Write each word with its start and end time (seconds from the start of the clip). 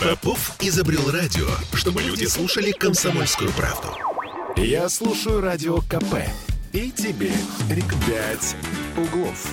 Попов 0.00 0.56
изобрел 0.60 1.10
радио, 1.10 1.46
чтобы 1.74 2.02
люди 2.02 2.24
слушали 2.24 2.72
комсомольскую 2.72 3.50
правду. 3.52 3.88
Я 4.56 4.88
слушаю 4.88 5.40
радио 5.40 5.78
КП 5.82 6.16
и 6.72 6.90
тебе 6.90 7.32
рекомендую 7.68 8.00
углов. 8.96 9.46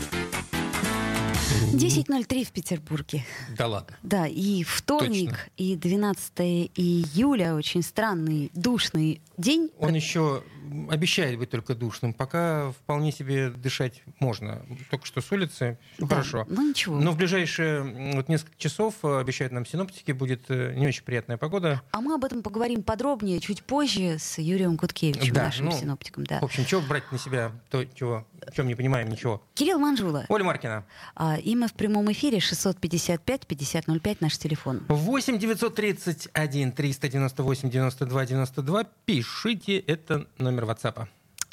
10.03 1.74 2.46
в 2.46 2.52
Петербурге. 2.52 3.26
Да 3.58 3.68
ладно. 3.68 3.96
Да, 4.04 4.26
и 4.26 4.64
вторник, 4.64 5.30
Точно. 5.30 5.52
и 5.58 5.76
12 5.76 6.32
июля, 6.76 7.56
очень 7.56 7.84
странный, 7.84 8.50
душный 8.54 9.22
день. 9.38 9.70
Он 9.80 9.94
еще 9.94 10.44
обещает 10.90 11.38
быть 11.38 11.50
только 11.50 11.76
душным. 11.76 12.14
Пока 12.14 12.72
вполне 12.72 13.12
себе 13.12 13.50
дышать 13.50 14.04
можно. 14.20 14.66
Только 14.90 15.06
что 15.06 15.22
с 15.22 15.32
улицы 15.32 15.58
все 15.58 15.78
Да, 15.98 16.08
хорошо. 16.08 16.46
Ну 16.50 16.70
ничего. 16.70 17.00
Но 17.00 17.12
в 17.12 17.18
ближайшие 17.18 18.14
вот 18.14 18.30
несколько 18.30 18.58
часов, 18.58 18.96
э, 19.04 19.20
обещают 19.20 19.54
нам 19.54 19.66
синоптики, 19.66 20.12
будет 20.12 20.46
э, 20.50 20.74
не 20.76 20.88
очень 20.88 21.04
приятная 21.04 21.38
погода. 21.38 21.82
А 21.92 22.02
мы 22.02 22.16
об 22.16 22.24
этом 22.24 22.42
поговорим 22.42 22.84
подробнее 22.84 23.40
чуть 23.40 23.64
позже 23.64 24.18
с 24.20 24.38
Юрием 24.38 24.78
Куткевичем, 24.78 25.34
Да, 25.34 25.46
нашим 25.46 25.66
ну, 25.68 25.72
синоптиком. 25.72 26.26
Да. 26.26 26.40
В 26.40 26.44
общем, 26.44 26.66
чего 26.66 26.82
брать 26.82 27.12
на 27.12 27.18
себя, 27.18 27.52
то, 27.70 27.84
чего, 27.86 28.26
в 28.46 28.56
чем 28.56 28.68
не 28.68 28.76
понимаем 28.76 29.10
ничего. 29.10 29.42
Кирилл 29.54 29.80
Манжула. 29.80 30.26
Оля 30.30 30.44
Маркина. 30.44 30.86
А, 31.16 31.38
и 31.38 31.56
мы 31.56 31.68
в 31.68 31.74
прямом 31.74 32.12
эфире 32.12 32.40
655-5005, 32.40 34.18
наш 34.20 34.38
телефон. 34.38 34.84
8 34.88 35.38
931 35.38 36.72
398 36.72 37.70
92 37.70 38.26
92. 38.26 38.84
Пишите, 39.06 39.78
это 39.80 40.28
номер 40.38 40.66
WhatsApp. 40.66 41.08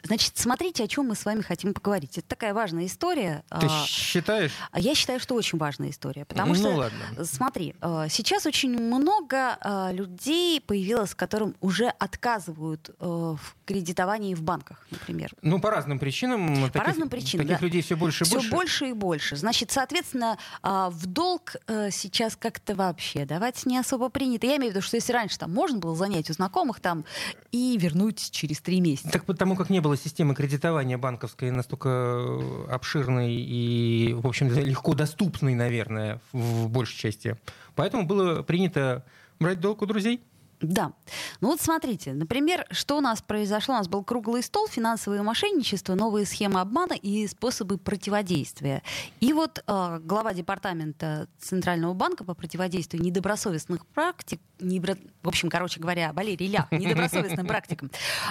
Значит, 0.04 0.32
смотрите, 0.36 0.84
о 0.84 0.88
чем 0.88 1.08
мы 1.08 1.14
с 1.14 1.24
вами 1.24 1.40
хотим 1.40 1.72
поговорить. 1.72 2.18
Это 2.18 2.28
такая 2.28 2.52
важная 2.52 2.84
история. 2.86 3.42
Ты 3.48 3.66
А, 3.70 3.86
считаешь? 3.86 4.52
А 4.70 4.78
я 4.78 4.94
считаю, 4.94 5.18
что 5.18 5.34
очень 5.34 5.58
важная 5.58 5.88
история, 5.90 6.24
потому 6.26 6.48
Ну, 6.48 6.54
что, 6.54 6.68
ладно. 6.74 7.24
смотри, 7.24 7.74
э, 7.80 8.06
сейчас 8.10 8.44
очень 8.44 8.78
много 8.78 9.58
э, 9.64 9.92
людей 9.94 10.60
появилось, 10.60 11.14
которым 11.14 11.56
уже 11.62 11.86
отказывают 11.88 12.90
э, 12.90 12.94
в 13.00 13.38
кредитовании 13.64 14.34
в 14.34 14.42
банках, 14.42 14.86
например. 14.90 15.30
Ну, 15.40 15.58
по 15.58 15.70
разным 15.70 15.98
причинам. 15.98 16.70
По 16.70 16.80
разным 16.80 17.08
причинам, 17.08 17.46
Таких 17.46 17.60
да. 17.60 17.64
людей 17.66 17.80
все 17.80 17.96
больше 17.96 18.24
и 18.24 18.26
Все 18.26 18.34
больше. 18.36 18.50
больше 18.50 18.88
и 18.88 18.92
больше. 18.92 19.36
Значит, 19.36 19.70
соответственно, 19.70 20.36
в 20.62 21.06
долг 21.06 21.56
э, 21.66 21.90
сейчас 21.90 22.36
как-то 22.36 22.74
вообще 22.74 23.24
давать 23.24 23.64
не 23.64 23.78
особо 23.78 24.10
принято. 24.10 24.46
Я 24.46 24.56
имею 24.56 24.72
в 24.72 24.74
виду, 24.76 24.82
что 24.84 24.96
если 24.96 25.12
раньше 25.14 25.38
там 25.38 25.50
можно 25.52 25.78
было 25.78 25.96
занять 25.96 26.28
у 26.28 26.34
знакомых 26.34 26.80
там 26.80 27.04
и 27.52 27.78
вернуть 27.78 28.30
через 28.30 28.60
три 28.60 28.80
месяца. 28.82 29.08
Так 29.10 29.24
потому 29.24 29.56
как 29.56 29.70
не 29.70 29.80
было 29.80 29.93
системы 29.96 30.34
кредитования 30.34 30.98
банковской 30.98 31.50
настолько 31.50 31.88
э, 31.88 32.66
обширной 32.70 33.34
и, 33.34 34.14
в 34.14 34.26
общем, 34.26 34.48
легко 34.52 34.94
доступной, 34.94 35.54
наверное, 35.54 36.20
в 36.32 36.68
большей 36.68 36.96
части. 36.98 37.36
Поэтому 37.74 38.06
было 38.06 38.42
принято 38.42 39.04
брать 39.40 39.60
долг 39.60 39.82
у 39.82 39.86
друзей. 39.86 40.22
Да. 40.64 40.92
Ну 41.40 41.48
вот 41.48 41.60
смотрите, 41.60 42.12
например, 42.12 42.66
что 42.70 42.98
у 42.98 43.00
нас 43.00 43.22
произошло? 43.22 43.74
У 43.74 43.78
нас 43.78 43.88
был 43.88 44.02
круглый 44.02 44.42
стол, 44.42 44.66
финансовое 44.68 45.22
мошенничество, 45.22 45.94
новые 45.94 46.26
схемы 46.26 46.60
обмана 46.60 46.94
и 46.94 47.26
способы 47.26 47.78
противодействия. 47.78 48.82
И 49.20 49.32
вот 49.32 49.62
э, 49.66 50.00
глава 50.02 50.32
департамента 50.32 51.28
Центрального 51.38 51.92
банка 51.92 52.24
по 52.24 52.34
противодействию 52.34 53.02
недобросовестных 53.02 53.86
практик, 53.86 54.40
небро- 54.58 54.98
в 55.22 55.28
общем, 55.28 55.50
короче 55.50 55.80
говоря, 55.80 56.12
Валерий 56.12 56.48
Лях, 56.48 56.70
недобросовестным 56.72 57.46
практикам, 57.46 57.90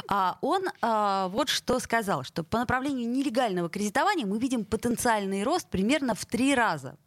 а, 0.10 0.38
он 0.42 0.70
а, 0.82 1.28
вот 1.30 1.50
что 1.50 1.80
сказал, 1.80 2.24
что 2.24 2.44
по 2.44 2.58
направлению 2.58 3.10
нелегального 3.10 3.70
кредитования 3.70 4.26
мы 4.26 4.40
видим 4.40 4.66
потенциальный 4.66 5.44
рост 5.44 5.68
примерно 5.70 6.16
в 6.16 6.26
три 6.26 6.56
раза. 6.56 6.98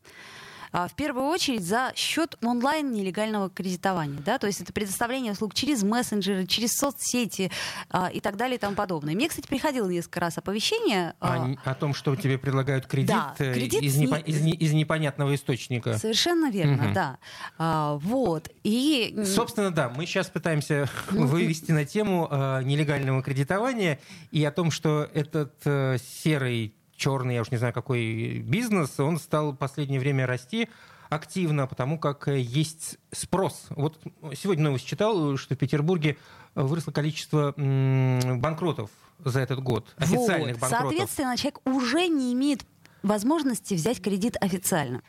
А, 0.79 0.89
В 0.89 0.95
первую 0.95 1.27
очередь 1.29 1.65
за 1.65 1.91
счет 1.97 2.37
онлайн 2.43 2.93
нелегального 2.93 3.49
кредитования. 3.49 4.21
Да? 4.27 4.37
То 4.39 4.47
есть 4.47 4.61
это 4.61 4.75
предоставление 4.75 5.33
услуг 5.33 5.55
через 5.55 5.83
мессенджеры, 5.83 6.47
через 6.47 6.73
соцсети 6.77 7.51
а, 7.89 8.11
и 8.13 8.21
так 8.21 8.37
далее 8.37 8.57
и 8.57 8.59
тому 8.61 8.77
подобное. 8.77 9.15
Мне, 9.15 9.27
кстати, 9.31 9.47
приходило 9.47 9.89
несколько 9.89 10.21
раз 10.21 10.37
оповещение. 10.37 11.15
А 11.19 11.39
не- 11.49 11.59
О 11.65 11.75
том, 11.75 11.95
что 11.95 12.15
тебе 12.15 12.37
предлагают 12.37 12.87
кредит, 12.87 13.09
Да, 13.09 13.35
э, 13.39 13.55
кредит 13.55 13.81
из, 13.83 13.95
с 13.95 13.99
непо- 13.99 14.23
не- 14.27 14.31
из 14.35 14.41
не- 14.43 14.53
из 14.53 14.73
непонятного 14.75 15.35
источника. 15.35 15.97
Совершенно 15.97 16.51
верно, 16.51 16.83
Мгм. 16.85 16.93
да. 16.93 17.19
А, 17.57 17.95
вот. 17.95 18.51
И... 18.63 19.19
Собственно, 19.25 19.71
да, 19.71 19.89
мы 19.89 20.05
сейчас 20.05 20.29
пытаемся 20.29 20.91
вывести 21.11 21.71
на 21.73 21.87
тему 21.87 22.29
э, 22.31 22.63
нелегального 22.65 23.23
кредитования 23.23 23.99
и 24.31 24.45
о 24.45 24.51
том, 24.51 24.71
что 24.71 25.09
этот 25.15 25.55
э, 25.65 25.97
серый, 26.23 26.75
черный, 26.97 27.35
я 27.35 27.43
уж 27.43 27.51
не 27.51 27.57
знаю, 27.57 27.73
какой 27.73 28.39
бизнес, 28.41 28.99
он 28.99 29.19
стал 29.19 29.53
в 29.53 29.57
последнее 29.57 30.01
время 30.01 30.27
расти 30.27 30.69
активно, 31.09 31.67
потому 31.67 31.99
как 31.99 32.29
э, 32.29 32.41
есть 32.41 32.99
спрос. 33.13 33.67
Вот 33.71 34.01
сегодня 34.35 34.65
новость 34.65 34.87
читал, 34.87 35.37
что 35.37 35.55
в 35.55 35.59
Петербурге 35.59 36.17
выросло 36.55 36.91
количество 36.91 37.55
банкротов 37.57 38.91
за 39.25 39.41
этот 39.41 39.63
год, 39.63 39.95
официальных 39.97 40.55
вот. 40.55 40.61
банкротов. 40.61 40.91
Соответственно, 40.91 41.37
человек 41.37 41.61
уже 41.65 42.09
не 42.09 42.33
имеет 42.33 42.67
возможности 43.03 43.75
взять 43.75 44.03
кредит 44.03 44.37
официально. 44.41 45.03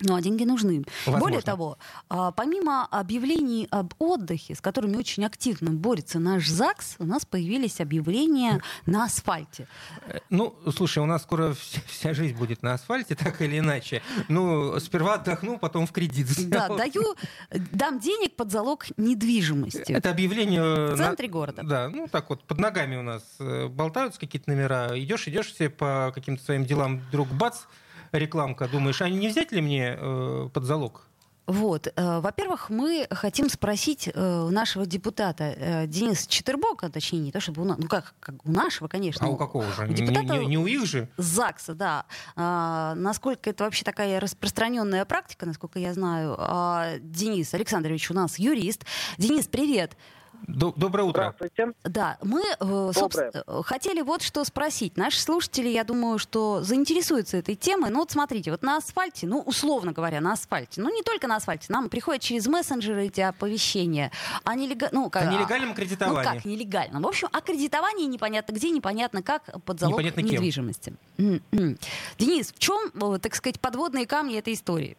Ну, 0.00 0.14
а 0.14 0.20
деньги 0.20 0.44
нужны. 0.44 0.84
Возможно. 1.06 1.20
Более 1.20 1.40
того, 1.42 1.78
а, 2.08 2.30
помимо 2.32 2.86
объявлений 2.86 3.68
об 3.70 3.94
отдыхе, 3.98 4.54
с 4.54 4.60
которыми 4.60 4.96
очень 4.96 5.24
активно 5.24 5.70
борется 5.70 6.18
наш 6.18 6.48
ЗАГС, 6.48 6.96
у 6.98 7.04
нас 7.04 7.24
появились 7.24 7.80
объявления 7.80 8.62
на 8.86 9.04
асфальте. 9.04 9.66
Э, 10.06 10.18
Ну, 10.30 10.54
слушай, 10.74 10.98
у 10.98 11.06
нас 11.06 11.22
скоро 11.22 11.54
вся, 11.86 12.14
жизнь 12.14 12.36
будет 12.36 12.62
на 12.62 12.74
асфальте, 12.74 13.14
так 13.24 13.40
или 13.42 13.58
иначе. 13.58 14.02
Ну, 14.28 14.78
сперва 14.80 15.14
отдохну, 15.14 15.58
потом 15.58 15.86
в 15.86 15.92
кредит. 15.92 16.26
Да, 16.48 16.64
взял. 16.66 16.76
даю, 16.76 17.14
дам 17.72 17.98
денег 18.00 18.36
под 18.36 18.50
залог 18.50 18.86
недвижимости. 18.96 19.92
Это 19.92 20.10
объявление... 20.10 20.94
В 20.94 20.96
центре 20.96 21.28
города. 21.28 21.62
Да, 21.62 21.88
ну 21.88 22.08
так 22.08 22.30
вот, 22.30 22.42
под 22.44 22.58
ногами 22.58 22.96
у 22.96 23.02
нас 23.02 23.22
э, 23.38 23.68
болтаются 23.68 24.18
какие-то 24.20 24.50
номера. 24.50 24.98
Идешь, 24.98 25.28
идешь 25.28 25.54
себе 25.54 25.70
по 25.70 26.12
каким-то 26.14 26.42
своим 26.42 26.64
делам, 26.64 27.00
вдруг 27.08 27.28
бац, 27.28 27.62
рекламка. 28.12 28.68
Думаешь, 28.68 29.02
а 29.02 29.08
не 29.08 29.28
взять 29.28 29.52
ли 29.52 29.60
мне 29.60 29.96
э, 29.98 30.48
под 30.52 30.64
залог? 30.64 31.06
Вот. 31.46 31.88
э, 31.96 32.20
Во-первых, 32.20 32.70
мы 32.70 33.08
хотим 33.10 33.48
спросить 33.48 34.08
э, 34.12 34.40
у 34.46 34.50
нашего 34.50 34.86
депутата 34.86 35.44
э, 35.56 35.86
Дениса 35.88 36.28
Четербока, 36.28 36.88
точнее, 36.90 37.18
не 37.20 37.32
то 37.32 37.40
чтобы 37.40 37.62
у 37.62 37.64
нас, 37.64 37.76
ну 37.78 37.88
как, 37.88 38.14
как 38.20 38.36
у 38.46 38.52
нашего, 38.52 38.86
конечно. 38.86 39.26
А 39.26 39.30
у 39.30 39.36
какого 39.36 39.64
же? 39.72 39.82
у 39.82 39.86
Не, 39.86 39.94
депутата- 39.94 40.38
не- 40.38 40.46
не 40.46 40.58
у 40.58 40.66
их 40.66 40.86
же? 40.86 41.08
ЗАГСа, 41.16 41.74
да. 41.74 42.04
А, 42.36 42.94
насколько 42.94 43.50
это 43.50 43.64
вообще 43.64 43.84
такая 43.84 44.20
распространенная 44.20 45.04
практика, 45.04 45.44
насколько 45.44 45.80
я 45.80 45.92
знаю. 45.92 46.36
А, 46.38 46.98
Денис 47.00 47.52
Александрович 47.52 48.10
у 48.12 48.14
нас 48.14 48.38
юрист. 48.38 48.84
Денис, 49.18 49.48
привет. 49.48 49.90
До- 49.92 49.96
Доброе 50.46 51.04
утро. 51.04 51.34
Здравствуйте. 51.36 51.72
Да, 51.84 52.18
мы 52.22 52.42
э, 52.58 52.90
собственно, 52.94 53.62
хотели 53.62 54.00
вот 54.00 54.22
что 54.22 54.44
спросить. 54.44 54.96
Наши 54.96 55.20
слушатели, 55.20 55.68
я 55.68 55.84
думаю, 55.84 56.18
что 56.18 56.62
заинтересуются 56.62 57.36
этой 57.38 57.54
темой. 57.54 57.90
Ну 57.90 58.00
вот 58.00 58.10
смотрите, 58.10 58.50
вот 58.50 58.62
на 58.62 58.76
асфальте, 58.76 59.26
ну 59.26 59.40
условно 59.40 59.92
говоря, 59.92 60.20
на 60.20 60.32
асфальте, 60.32 60.80
ну 60.80 60.94
не 60.94 61.02
только 61.02 61.26
на 61.26 61.36
асфальте, 61.36 61.66
нам 61.68 61.88
приходят 61.88 62.22
через 62.22 62.46
мессенджеры 62.46 63.06
эти 63.06 63.20
оповещения 63.20 64.10
о, 64.44 64.54
нелега- 64.56 64.88
ну, 64.92 65.10
как, 65.10 65.22
О 65.28 65.32
нелегальном 65.32 65.70
Ну 65.70 65.74
кредитовании. 65.74 66.24
как 66.24 66.44
нелегальном? 66.44 67.02
В 67.02 67.06
общем, 67.08 67.28
о 67.32 67.40
кредитовании 67.40 68.06
непонятно 68.06 68.52
где, 68.52 68.70
непонятно 68.70 69.22
как, 69.22 69.62
под 69.64 69.78
залог 69.80 69.94
Непонятно 69.94 70.22
кем. 70.22 70.32
недвижимости. 70.32 70.94
М-м. 71.18 71.78
Денис, 72.18 72.52
в 72.52 72.58
чем, 72.58 72.90
э, 72.94 73.18
так 73.18 73.34
сказать, 73.34 73.60
подводные 73.60 74.06
камни 74.06 74.38
этой 74.38 74.54
истории? 74.54 74.96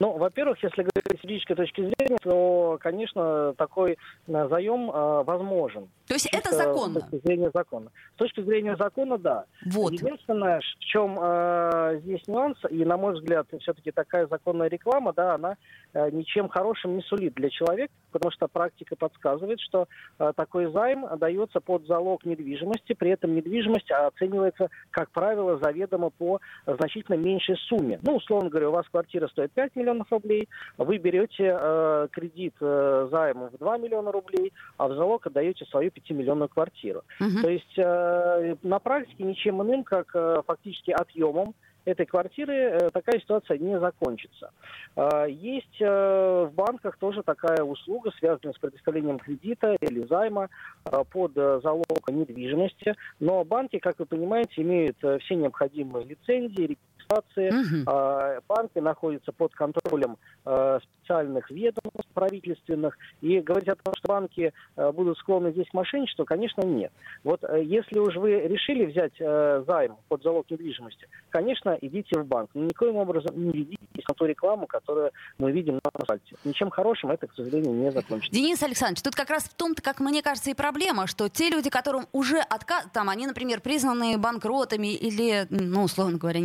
Ну, 0.00 0.16
во-первых, 0.16 0.62
если 0.62 0.82
говорить 0.82 1.20
с 1.20 1.24
юридической 1.24 1.54
точки 1.54 1.80
зрения, 1.80 2.18
то, 2.22 2.78
конечно, 2.80 3.54
такой 3.54 3.92
э, 3.92 4.48
заем 4.48 4.90
э, 4.90 5.22
возможен. 5.24 5.88
То 6.06 6.14
есть 6.14 6.28
это 6.32 6.54
законно? 6.54 7.00
С 7.00 7.02
точки 7.04 7.26
зрения 7.26 7.50
закона. 7.52 7.90
С 8.14 8.18
точки 8.18 8.40
зрения 8.42 8.76
закона, 8.76 9.18
да. 9.18 9.44
Вот. 9.66 9.92
Единственное, 9.92 10.60
в 10.60 10.84
чем 10.84 11.18
э, 11.20 12.00
здесь 12.02 12.26
нюанс, 12.28 12.58
и, 12.70 12.84
на 12.84 12.96
мой 12.96 13.14
взгляд, 13.14 13.46
все-таки 13.60 13.90
такая 13.90 14.26
законная 14.28 14.68
реклама, 14.68 15.12
да, 15.12 15.34
она 15.34 15.56
э, 15.94 16.10
ничем 16.10 16.48
хорошим 16.48 16.96
не 16.96 17.02
сулит 17.02 17.34
для 17.34 17.50
человека, 17.50 17.92
потому 18.12 18.30
что 18.30 18.46
практика 18.46 18.94
подсказывает, 18.94 19.60
что 19.60 19.88
э, 20.18 20.32
такой 20.36 20.70
займ 20.70 21.06
дается 21.18 21.60
под 21.60 21.86
залог 21.86 22.24
недвижимости, 22.24 22.92
при 22.92 23.10
этом 23.10 23.34
недвижимость 23.34 23.90
оценивается, 23.90 24.68
как 24.90 25.10
правило, 25.10 25.58
заведомо 25.58 26.10
по 26.10 26.40
значительно 26.66 27.16
меньшей 27.16 27.56
сумме. 27.68 27.98
Ну, 28.02 28.16
условно 28.16 28.48
говоря, 28.48 28.68
у 28.68 28.72
вас 28.72 28.86
квартира 28.88 29.26
стоит 29.28 29.52
5 29.52 29.74
миллионов 29.76 29.87
рублей, 30.10 30.48
вы 30.76 30.98
берете 30.98 31.56
э, 31.58 32.08
кредит 32.10 32.54
э, 32.60 33.08
займа 33.10 33.50
в 33.50 33.58
2 33.58 33.78
миллиона 33.78 34.12
рублей, 34.12 34.52
а 34.76 34.88
в 34.88 34.94
залог 34.94 35.26
отдаете 35.26 35.64
свою 35.66 35.90
5-миллионную 35.90 36.48
квартиру. 36.48 37.02
Мгм. 37.20 37.42
То 37.42 37.48
есть 37.50 37.78
э, 37.78 38.56
на 38.62 38.78
практике 38.78 39.24
ничем 39.24 39.62
иным, 39.62 39.84
как 39.84 40.10
э, 40.14 40.42
фактически 40.46 40.90
отъемом 40.90 41.54
этой 41.88 42.06
квартиры 42.06 42.54
э, 42.54 42.90
такая 42.90 43.18
ситуация 43.20 43.58
не 43.58 43.78
закончится. 43.78 44.50
Э, 44.96 45.26
Есть 45.28 45.80
э, 45.80 46.48
в 46.50 46.54
банках 46.54 46.96
тоже 46.98 47.22
такая 47.22 47.62
услуга, 47.62 48.12
связанная 48.18 48.52
с 48.52 48.58
предоставлением 48.58 49.18
кредита 49.18 49.76
или 49.80 50.06
займа 50.06 50.48
под 50.84 51.32
залог 51.34 51.86
недвижимости. 52.08 52.94
Но 53.20 53.44
банки, 53.44 53.78
как 53.78 53.98
вы 53.98 54.06
понимаете, 54.06 54.62
имеют 54.62 54.96
все 54.98 55.34
необходимые 55.34 56.06
лицензии, 56.06 56.78
администрации. 57.08 57.50
Мгм. 57.50 57.84
А, 57.86 58.40
Банки 58.48 58.78
находятся 58.78 59.32
под 59.32 59.54
контролем 59.54 60.16
э, 60.44 60.78
специальных 61.08 61.50
ведомств 61.50 62.08
правительственных. 62.14 62.96
И 63.20 63.40
говорить 63.40 63.68
о 63.68 63.76
том, 63.76 63.94
что 63.96 64.08
банки 64.08 64.52
э, 64.76 64.92
будут 64.92 65.18
склонны 65.18 65.52
здесь 65.52 65.68
к 65.70 65.74
мошенничеству, 65.74 66.24
конечно, 66.24 66.62
нет. 66.62 66.92
Вот 67.24 67.42
э, 67.44 67.62
если 67.64 67.98
уж 67.98 68.16
вы 68.16 68.40
решили 68.40 68.86
взять 68.86 69.12
э, 69.18 69.64
займ 69.66 69.96
под 70.08 70.22
залог 70.22 70.50
недвижимости, 70.50 71.08
конечно, 71.30 71.76
идите 71.80 72.20
в 72.20 72.26
банк. 72.26 72.50
Но 72.54 72.64
никоим 72.64 72.96
образом 72.96 73.32
не 73.36 73.50
ведитесь 73.52 74.04
на 74.08 74.14
ту 74.14 74.26
рекламу, 74.26 74.66
которую 74.66 75.10
мы 75.38 75.52
видим 75.52 75.74
на 75.74 75.90
асфальте. 75.92 76.36
Ничем 76.44 76.70
хорошим 76.70 77.10
это, 77.10 77.26
к 77.26 77.34
сожалению, 77.34 77.74
не 77.74 77.90
закончится. 77.90 78.34
Денис 78.34 78.62
Александрович, 78.62 79.02
тут 79.02 79.14
как 79.14 79.30
раз 79.30 79.44
в 79.44 79.54
том-то, 79.54 79.82
как 79.82 80.00
мне 80.00 80.22
кажется, 80.22 80.50
и 80.50 80.54
проблема, 80.54 81.06
что 81.06 81.28
те 81.28 81.48
люди, 81.50 81.70
которым 81.70 82.06
уже 82.12 82.38
отказ, 82.38 82.86
там, 82.92 83.08
они, 83.08 83.26
например, 83.26 83.60
признаны 83.60 84.18
банкротами 84.18 84.94
или, 84.94 85.46
ну, 85.50 85.84
условно 85.84 86.18
говоря, 86.18 86.40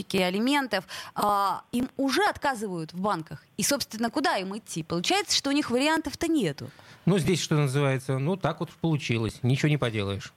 неплательщики 0.00 0.16
алиментов, 0.16 0.84
а, 1.14 1.62
им 1.72 1.88
уже 1.96 2.22
отказывают 2.24 2.92
в 2.92 3.00
банках. 3.00 3.44
И, 3.56 3.62
собственно, 3.62 4.10
куда 4.10 4.36
им 4.36 4.56
идти? 4.56 4.82
Получается, 4.82 5.36
что 5.36 5.50
у 5.50 5.52
них 5.52 5.70
вариантов-то 5.70 6.28
нету. 6.28 6.70
Ну, 7.06 7.18
здесь, 7.18 7.40
что 7.40 7.56
называется, 7.56 8.18
ну, 8.18 8.36
так 8.36 8.60
вот 8.60 8.70
получилось. 8.80 9.38
Ничего 9.42 9.68
не 9.68 9.78
поделаешь. 9.78 10.32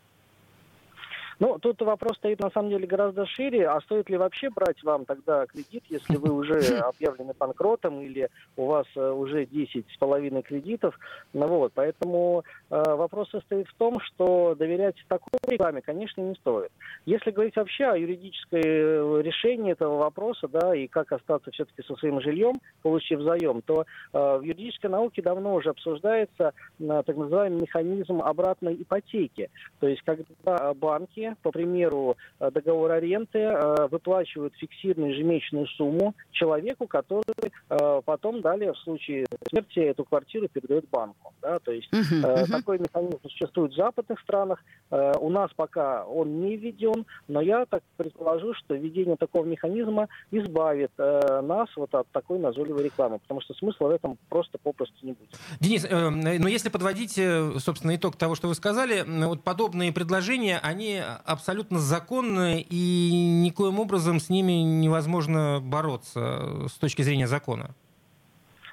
Ну, 1.44 1.60
тут 1.60 1.82
вопрос 1.82 2.16
стоит 2.16 2.40
на 2.40 2.50
самом 2.52 2.70
деле 2.70 2.88
гораздо 2.88 3.26
шире. 3.26 3.68
А 3.68 3.82
стоит 3.82 4.10
ли 4.10 4.16
вообще 4.16 4.50
брать 4.50 4.82
вам 4.82 5.04
тогда 5.04 5.46
кредит, 5.46 5.84
если 5.90 6.16
вы 6.16 6.32
уже 6.32 6.78
объявлены 6.80 7.34
банкротом 7.38 8.00
или 8.00 8.30
у 8.56 8.68
вас 8.68 8.88
э, 8.96 9.12
уже 9.12 9.46
10 9.46 9.86
с 9.94 9.98
половиной 9.98 10.42
кредитов? 10.42 10.98
Ну, 11.34 11.46
вот, 11.48 11.74
поэтому 11.76 12.46
э, 12.70 12.82
вопрос 12.96 13.30
состоит 13.30 13.68
в 13.68 13.74
том, 13.74 14.00
что 14.00 14.56
доверять 14.56 14.96
такой 15.10 15.38
рекламе, 15.46 15.82
конечно, 15.82 16.22
не 16.22 16.34
стоит. 16.36 16.72
Если 17.06 17.32
говорить 17.32 17.58
вообще 17.58 17.88
о 17.88 17.98
юридической 17.98 18.62
э, 18.64 19.22
решении 19.22 19.74
этого 19.74 19.98
вопроса, 19.98 20.48
да, 20.48 20.74
и 20.74 20.88
как 20.88 21.12
остаться 21.12 21.52
все-таки 21.52 21.86
со 21.86 21.98
своим 21.98 22.22
жильем, 22.22 22.54
получив 22.84 23.20
заем, 23.20 23.62
то 23.64 23.84
э, 24.14 24.38
в 24.38 24.44
юридической 24.44 24.88
науке 24.88 25.22
давно 25.22 25.56
уже 25.56 25.72
обсуждается 25.72 26.54
э, 26.80 27.04
так 27.06 27.18
называемый 27.18 27.64
механизм 27.64 28.22
обратной 28.22 28.82
ипотеки. 28.82 29.50
То 29.82 29.90
есть, 29.90 30.04
когда 30.04 30.74
банки, 30.76 31.33
по 31.42 31.52
примеру 31.52 32.18
э, 32.40 32.52
договора 32.52 32.94
аренды, 32.96 33.40
э, 33.40 33.88
выплачивают 33.90 34.54
фиксированную 34.56 35.14
ежемесячную 35.14 35.68
сумму 35.68 36.16
человеку, 36.32 36.88
который 36.88 37.52
э, 37.70 38.02
потом 38.06 38.42
далее 38.42 38.74
в 38.74 38.78
случае 38.80 39.26
смерти 39.50 39.80
эту 39.80 40.04
квартиру 40.04 40.48
передает 40.48 40.90
банку. 40.90 41.34
Да? 41.42 41.60
То 41.60 41.72
есть 41.72 41.90
Э, 42.24 42.44
мгм. 42.44 42.52
Такой 42.52 42.80
механизм 42.80 43.20
существует 43.22 43.74
в 43.74 43.76
западных 43.76 44.20
странах. 44.22 44.64
У 44.90 45.30
нас 45.30 45.50
пока 45.56 46.06
он 46.06 46.42
не 46.42 46.56
введен, 46.56 47.06
но 47.28 47.42
я 47.42 47.66
так 47.66 47.84
предположу, 47.98 48.54
что 48.54 48.76
введение 48.76 49.16
такого 49.16 49.46
механизма 49.46 50.08
избавит 50.32 50.92
нас 50.98 51.70
вот 51.76 51.94
от 51.96 52.08
такой 52.10 52.40
назойливой 52.40 52.84
рекламы, 52.84 53.20
потому 53.20 53.42
что 53.42 53.54
смысла 53.56 53.88
в 53.88 53.92
этом 53.92 54.18
просто 54.30 54.58
попросту 54.58 54.96
не 55.02 55.14
будет. 55.14 55.30
Денис, 55.60 55.86
э, 55.86 56.10
но 56.10 56.48
если 56.48 56.70
подводить, 56.70 57.20
собственно, 57.60 57.96
итог 57.96 58.16
того, 58.16 58.36
что 58.36 58.48
вы 58.48 58.56
сказали, 58.56 59.04
вот 59.26 59.44
подобные 59.44 59.92
предложения, 59.92 60.60
они 60.62 61.02
абсолютно 61.26 61.80
законны, 61.80 62.66
и 62.70 63.12
никоим 63.44 63.80
образом 63.80 64.20
с 64.20 64.30
ними 64.30 64.54
невозможно 64.54 65.60
бороться 65.62 66.20
э, 66.20 66.68
с 66.70 66.78
точки 66.78 67.02
зрения 67.02 67.28
закона. 67.28 67.76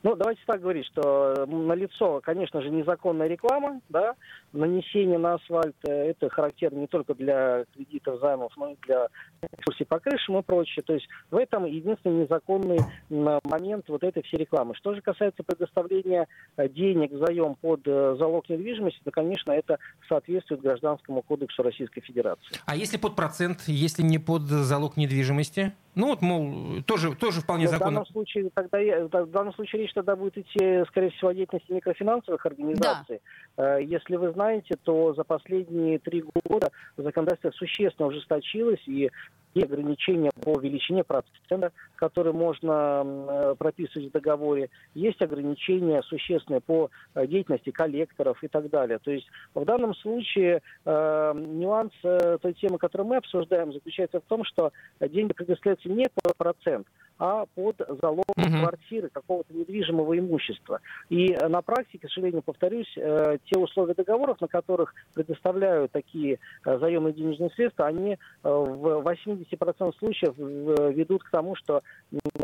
Ну, 0.03 0.17
давайте 0.17 0.41
так 0.47 0.61
говорить, 0.61 0.87
что 0.87 1.47
на 1.47 1.75
лицо, 1.75 2.21
конечно 2.23 2.63
же, 2.63 2.71
незаконная 2.71 3.29
реклама, 3.29 3.81
да, 3.89 4.15
нанесение 4.53 5.19
на 5.19 5.35
асфальт, 5.35 5.77
э, 5.87 6.11
это 6.11 6.29
характерно 6.31 6.79
не 6.79 6.87
только 6.87 7.15
для 7.15 7.65
кредитов, 7.75 8.21
займов, 8.21 8.53
но 8.57 8.71
и 8.71 8.77
для 8.87 9.09
экскурсий 9.53 9.85
по 9.85 9.99
крышам 9.99 10.39
и 10.39 10.43
прочее. 10.43 10.83
То 10.87 10.95
есть 10.95 11.07
в 11.31 11.37
этом 11.37 11.65
единственный 11.65 12.23
незаконный 12.23 12.79
момент 13.09 13.87
вот 13.89 14.03
этой 14.03 14.23
всей 14.23 14.39
рекламы. 14.39 14.75
Что 14.75 14.95
же 14.95 15.03
касается 15.03 15.43
предоставления 15.43 16.27
э, 16.57 16.69
денег 16.69 17.13
заем 17.13 17.55
под 17.57 17.83
э, 17.87 18.17
залог 18.19 18.49
недвижимости, 18.49 19.01
то, 19.05 19.11
конечно, 19.11 19.53
это 19.53 19.79
соответствует 20.09 20.63
Гражданскому 20.63 21.23
кодексу 21.23 21.63
Российской 21.63 22.01
Федерации. 22.01 22.57
А 22.67 22.77
если 22.77 22.97
под 22.97 23.17
процент, 23.17 23.63
если 23.67 24.03
не 24.03 24.19
под 24.19 24.43
залог 24.43 24.97
недвижимости? 24.97 25.73
Ну 25.97 26.07
вот, 26.07 26.23
мол, 26.23 26.83
тоже, 26.87 27.15
тоже 27.17 27.41
вполне 27.41 27.65
Но 27.65 27.71
в 27.71 27.73
законно. 27.73 27.91
данном 27.91 28.07
случае 28.07 28.51
тогда 28.55 28.79
я- 28.79 29.07
в 29.07 29.31
данном 29.31 29.53
случае 29.55 29.83
речь 29.83 29.93
тогда 29.93 30.15
будет 30.15 30.39
идти, 30.39 30.85
скорее 30.89 31.11
всего, 31.11 31.31
о 31.31 31.35
деятельности 31.35 31.73
микрофинансовых 31.73 32.47
организаций. 32.47 33.21
Э, 33.57 33.79
Если 33.83 34.15
вы 34.17 34.31
знаете, 34.33 34.77
то 34.85 35.15
за 35.15 35.25
последние 35.25 35.99
три 35.99 36.23
года 36.45 36.71
законодательство 36.97 37.51
существенно 37.51 38.07
ужесточилось 38.09 38.83
и 38.87 39.11
и 39.55 39.63
ограничения 39.63 40.31
по 40.43 40.59
величине 40.59 41.05
процента, 41.05 41.73
которые 41.97 42.33
можно 42.33 43.03
э, 43.05 43.55
прописывать 43.59 44.09
в 44.09 44.13
договоре. 44.13 44.71
Есть 44.95 45.21
ограничения 45.23 46.03
существенные 46.03 46.61
по 46.61 46.91
э, 47.15 47.27
деятельности 47.27 47.71
коллекторов 47.71 48.43
и 48.43 48.49
так 48.49 48.71
далее. 48.71 48.99
То 48.99 49.11
есть 49.11 49.27
в 49.55 49.65
данном 49.65 49.95
случае 49.97 50.63
э, 50.85 51.33
нюанс 51.35 51.93
э, 52.03 52.39
той 52.41 52.55
темы, 52.55 52.79
которую 52.79 53.09
мы 53.09 53.17
обсуждаем, 53.17 53.73
заключается 53.73 54.21
в 54.21 54.25
том, 54.25 54.45
что 54.45 54.73
деньги 55.01 55.33
предоставляются 55.33 55.89
не 55.89 56.07
под 56.23 56.37
процент, 56.37 56.87
а 57.21 57.45
под 57.55 57.77
залог 58.01 58.25
Мгм. 58.37 58.63
квартиры, 58.63 59.11
какого-то 59.11 59.53
недвижимого 59.53 60.19
имущества. 60.19 60.81
И 61.11 61.33
э, 61.33 61.49
на 61.49 61.61
практике, 61.61 62.09
к 62.09 62.11
сожалению, 62.11 62.43
повторюсь, 62.43 62.93
э, 62.97 63.37
те 63.45 63.59
условия 63.59 63.95
договоров, 63.95 64.41
на 64.41 64.49
которых 64.49 64.95
предоставляют 65.13 65.93
такие 65.93 66.39
э, 66.65 66.79
заемные 66.79 67.13
денежные 67.13 67.51
средства, 67.51 67.87
они 67.87 68.19
в 68.43 69.03
80% 69.05 69.93
случаев 69.99 70.35
ведут 70.39 71.23
к 71.23 71.31
тому, 71.31 71.55
что 71.57 71.83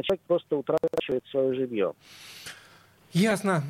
человек 0.02 0.20
просто 0.26 0.56
утрачивает 0.56 1.24
свое 1.30 1.54
жилье. 1.54 1.94
Ясно. 3.12 3.62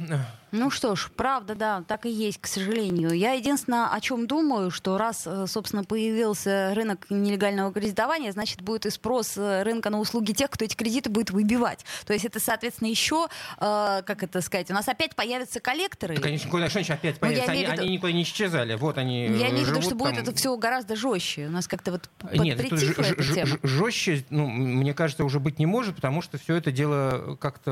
Ну 0.59 0.71
что 0.71 0.97
ж, 0.97 1.11
правда, 1.15 1.55
да, 1.55 1.85
так 1.87 2.07
и 2.07 2.11
есть, 2.11 2.41
к 2.41 2.47
сожалению. 2.47 3.11
Я 3.11 3.33
единственное, 3.33 3.89
о 3.89 4.01
чем 4.01 4.27
думаю, 4.27 4.71
что 4.71 4.97
раз, 4.97 5.25
э, 5.27 5.47
собственно, 5.47 5.85
появился 5.85 6.73
рынок 6.75 7.07
нелегального 7.11 7.73
кредитования, 7.73 8.33
значит, 8.33 8.63
будет 8.63 8.87
и 8.87 8.91
спрос 8.91 9.37
э, 9.37 9.63
рынка 9.65 9.91
на 9.91 10.01
услуги 10.01 10.33
тех, 10.33 10.49
кто 10.51 10.65
эти 10.65 10.75
кредиты 10.75 11.11
будет 11.11 11.31
выбивать. 11.31 11.85
То 12.07 12.15
есть 12.15 12.25
это, 12.25 12.41
соответственно, 12.41 12.89
еще, 12.89 13.27
э, 13.59 14.03
как 14.07 14.23
это 14.23 14.41
сказать, 14.41 14.71
у 14.71 14.75
нас 14.75 14.89
опять 14.89 15.15
появятся 15.15 15.61
коллекторы. 15.61 16.17
Да, 16.17 16.23
конечно, 16.23 16.51
куда 16.51 16.71
что 16.71 16.81
опять 16.81 17.17
Ну, 17.17 17.21
появятся? 17.21 17.53
Они, 17.53 17.63
виду- 17.63 17.73
они 17.83 17.91
никуда 17.91 18.13
не 18.13 18.23
исчезали. 18.23 18.75
Вот 18.77 18.97
они 18.97 19.25
Я 19.27 19.51
имею 19.51 19.67
в 19.67 19.69
виду, 19.71 19.83
что 19.83 19.95
будет 19.95 20.15
там. 20.15 20.23
это 20.23 20.35
все 20.35 20.57
гораздо 20.57 20.97
жестче. 20.97 21.49
У 21.49 21.51
нас 21.51 21.69
как-то 21.69 21.93
вот 21.93 22.09
Нет, 22.33 22.59
это 22.61 22.77
ж- 22.77 22.95
ж- 23.19 23.59
жестче, 23.63 24.25
ну, 24.31 24.47
мне 24.49 24.95
кажется, 24.95 25.25
уже 25.25 25.39
быть 25.39 25.59
не 25.59 25.67
может, 25.67 25.97
потому 25.97 26.23
что 26.23 26.39
все 26.39 26.55
это 26.57 26.73
дело 26.73 27.37
как-то 27.41 27.71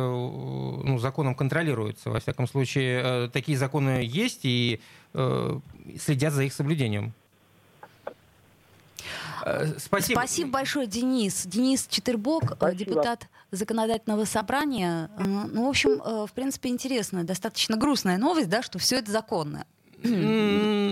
ну, 0.85 0.99
законом 0.99 1.35
контролируется. 1.35 2.11
Во 2.11 2.21
всяком 2.21 2.47
случае, 2.47 2.74
э, 2.81 3.29
такие 3.33 3.59
законы 3.59 4.03
есть 4.05 4.41
и 4.45 4.81
э, 5.13 5.61
следят 6.01 6.33
за 6.33 6.45
их 6.45 6.53
соблюдением. 6.53 7.13
Э, 9.45 9.75
Спасибо. 9.79 10.19
Спасибо 10.19 10.51
большое, 10.51 10.87
Денис. 10.87 11.47
Денис 11.47 11.87
Четырбок, 11.89 12.55
Спасибо. 12.57 12.75
депутат 12.75 13.29
законодательного 13.51 14.25
собрания. 14.25 15.11
Ну, 15.19 15.67
в 15.67 15.69
общем, 15.69 16.27
в 16.27 16.33
принципе, 16.33 16.71
интересная, 16.71 17.25
достаточно 17.25 17.77
грустная 17.77 18.19
новость, 18.19 18.49
да, 18.49 18.63
что 18.63 18.79
все 18.79 18.97
это 18.99 19.13
законно. 19.13 19.67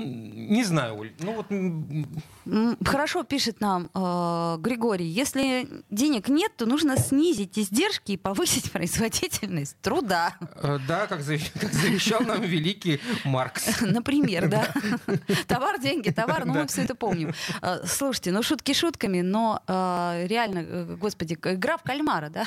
Не 0.05 0.65
знаю, 0.65 0.97
Оль. 0.99 1.13
Ну 1.21 1.35
вот 1.35 1.47
Хорошо 2.85 3.23
пишет 3.23 3.61
нам 3.61 3.89
э, 3.95 4.57
Григорий, 4.59 5.07
если 5.07 5.69
денег 5.91 6.29
нет, 6.29 6.53
то 6.57 6.67
нужно 6.67 6.97
снизить 6.97 7.57
издержки 7.59 8.13
и 8.13 8.17
повысить 8.17 8.71
производительность 8.73 9.77
труда. 9.81 10.35
э, 10.57 10.79
да, 10.89 11.07
как 11.07 11.21
зави- 11.21 11.51
как 11.59 11.73
завещал 11.73 12.21
нам 12.23 12.43
великий 12.43 13.01
Маркс. 13.25 13.81
Например, 13.81 14.49
да. 14.49 14.67
Товар, 15.47 15.81
деньги, 15.81 16.11
товар, 16.11 16.45
ну 16.45 16.55
мы 16.55 16.67
все 16.67 16.83
это 16.83 16.95
помним. 16.97 17.33
Э, 17.63 17.87
Слушайте, 17.87 18.33
ну 18.33 18.43
шутки 18.43 18.73
шутками, 18.75 19.21
но 19.21 19.63
э, 19.69 20.27
реально, 20.27 20.97
господи, 20.97 21.35
игра 21.35 21.77
в 21.77 21.83
кальмара, 21.83 22.29
да? 22.29 22.47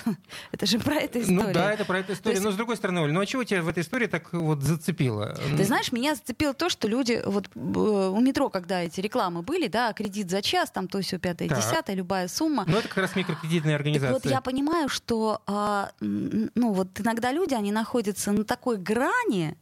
Это 0.51 0.65
же 0.65 0.79
про 0.79 0.95
эту 0.95 1.19
историю. 1.21 1.41
Ну 1.47 1.53
да, 1.53 1.71
это 1.71 1.85
про 1.85 1.99
эту 1.99 2.13
историю. 2.13 2.41
Но 2.41 2.51
с 2.51 2.55
другой 2.55 2.75
стороны, 2.75 3.01
Оль, 3.01 3.13
ну 3.13 3.21
а 3.21 3.25
чего 3.25 3.43
тебя 3.45 3.61
в 3.63 3.67
этой 3.69 3.81
истории 3.83 4.07
так 4.07 4.33
вот 4.33 4.61
зацепило? 4.61 5.37
Ты 5.57 5.63
знаешь, 5.63 5.91
меня 5.93 6.15
зацепило 6.15 6.53
то, 6.53 6.69
что 6.69 6.87
люди 6.89 7.21
вот 7.25 7.44
э, 7.53 7.59
у 7.59 8.19
метро, 8.19 8.49
когда 8.49 8.81
эти 8.81 9.01
рекламы 9.01 9.41
были, 9.41 9.67
да, 9.67 9.93
кредит 9.93 10.29
за 10.29 10.41
час, 10.41 10.71
там 10.71 10.87
то 10.87 11.01
все 11.01 11.19
пятое, 11.19 11.47
Так. 11.49 11.57
десятое, 11.59 11.95
любая 11.95 12.27
сумма. 12.27 12.63
Ну 12.67 12.77
это 12.77 12.87
как 12.87 12.97
раз 12.97 13.15
микрокредитная 13.15 13.73
Так 13.73 13.81
организация. 13.81 14.13
вот 14.13 14.25
я 14.25 14.41
понимаю, 14.41 14.89
что 14.89 15.41
а, 15.47 15.91
ну 15.99 16.73
вот 16.73 16.99
иногда 16.99 17.31
люди, 17.31 17.53
они 17.53 17.71
находятся 17.71 18.31
на 18.31 18.43
такой 18.43 18.77
грани, 18.77 19.57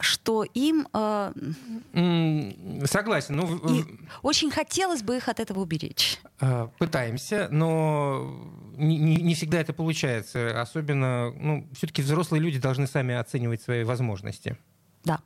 что 0.00 0.42
им 0.42 0.88
а, 0.92 1.32
М, 1.92 2.84
Согласен. 2.86 3.36
Ну, 3.36 3.56
и 3.68 3.84
очень 4.22 4.50
хотелось 4.50 5.02
бы 5.04 5.16
их 5.16 5.28
от 5.28 5.38
этого 5.38 5.60
уберечь. 5.60 6.18
э, 6.40 6.66
пытаемся, 6.78 7.46
но 7.52 8.36
не, 8.76 8.98
не- 8.98 9.22
не 9.22 9.34
всегда 9.36 9.60
это 9.60 9.72
получается. 9.72 10.60
Особенно, 10.60 11.30
ну, 11.32 11.68
все-таки 11.76 12.02
взрослые 12.02 12.40
люди 12.42 12.58
должны 12.58 12.88
сами 12.88 13.14
оценивать 13.14 13.62
свои 13.62 13.84
возможности. 13.84 14.56
Да. 15.04 15.20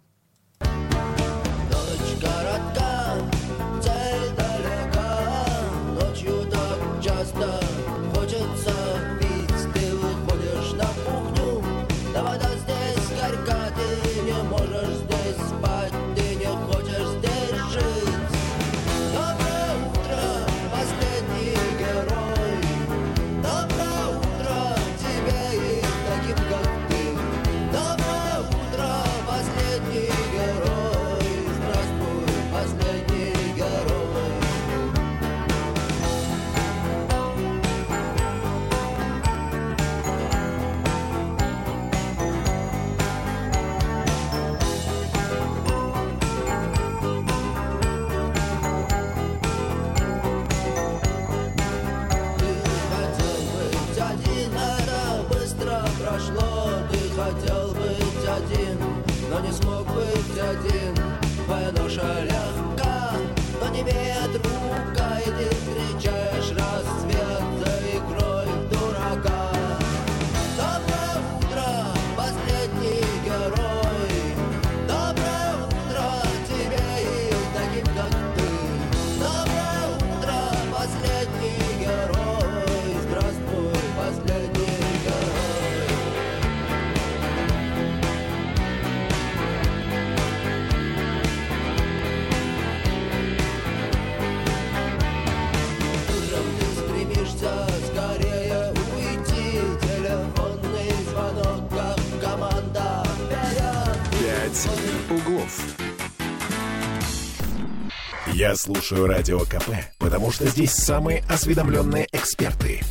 Слушаю 108.66 109.06
Радио 109.06 109.38
КП, 109.44 109.70
потому 110.00 110.32
что 110.32 110.44
здесь 110.48 110.72
самые 110.72 111.22
осведомленные 111.28 112.08
эксперты. 112.10 112.82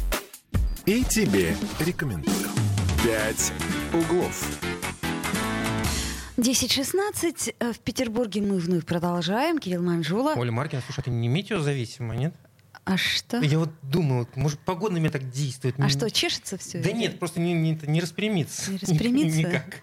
И 0.85 1.03
тебе 1.03 1.53
рекомендую. 1.81 2.33
«Пять 3.03 3.51
углов». 3.91 4.57
10.16. 6.37 7.55
Э, 7.59 7.73
В 7.73 7.79
Петербурге 7.79 8.41
мы 8.41 8.57
вновь 8.57 8.85
продолжаем. 8.85 9.57
Кирилл 9.59 9.81
Манжула. 9.83 10.35
Оля 10.37 10.53
Маркина, 10.53 10.81
слушай, 10.85 11.01
это 11.01 11.09
не 11.09 11.27
метеозависимо, 11.27 12.15
нет? 12.15 12.33
А 12.85 12.95
что? 12.95 13.41
Я 13.41 13.59
вот 13.59 13.71
думаю, 13.81 14.29
может, 14.35 14.59
погода 14.59 14.93
на 14.93 14.99
меня 14.99 15.09
так 15.11 15.29
действует. 15.29 15.75
А 15.77 15.89
что, 15.89 16.09
чешется 16.09 16.57
все? 16.57 16.79
Да 16.79 16.93
нет, 16.93 17.19
просто 17.19 17.41
не, 17.41 17.51
не, 17.51 17.77
не 17.85 17.99
распрямиться. 17.99 18.71
Не 18.71 18.77
распрямиться? 18.77 19.39
Никак. 19.39 19.81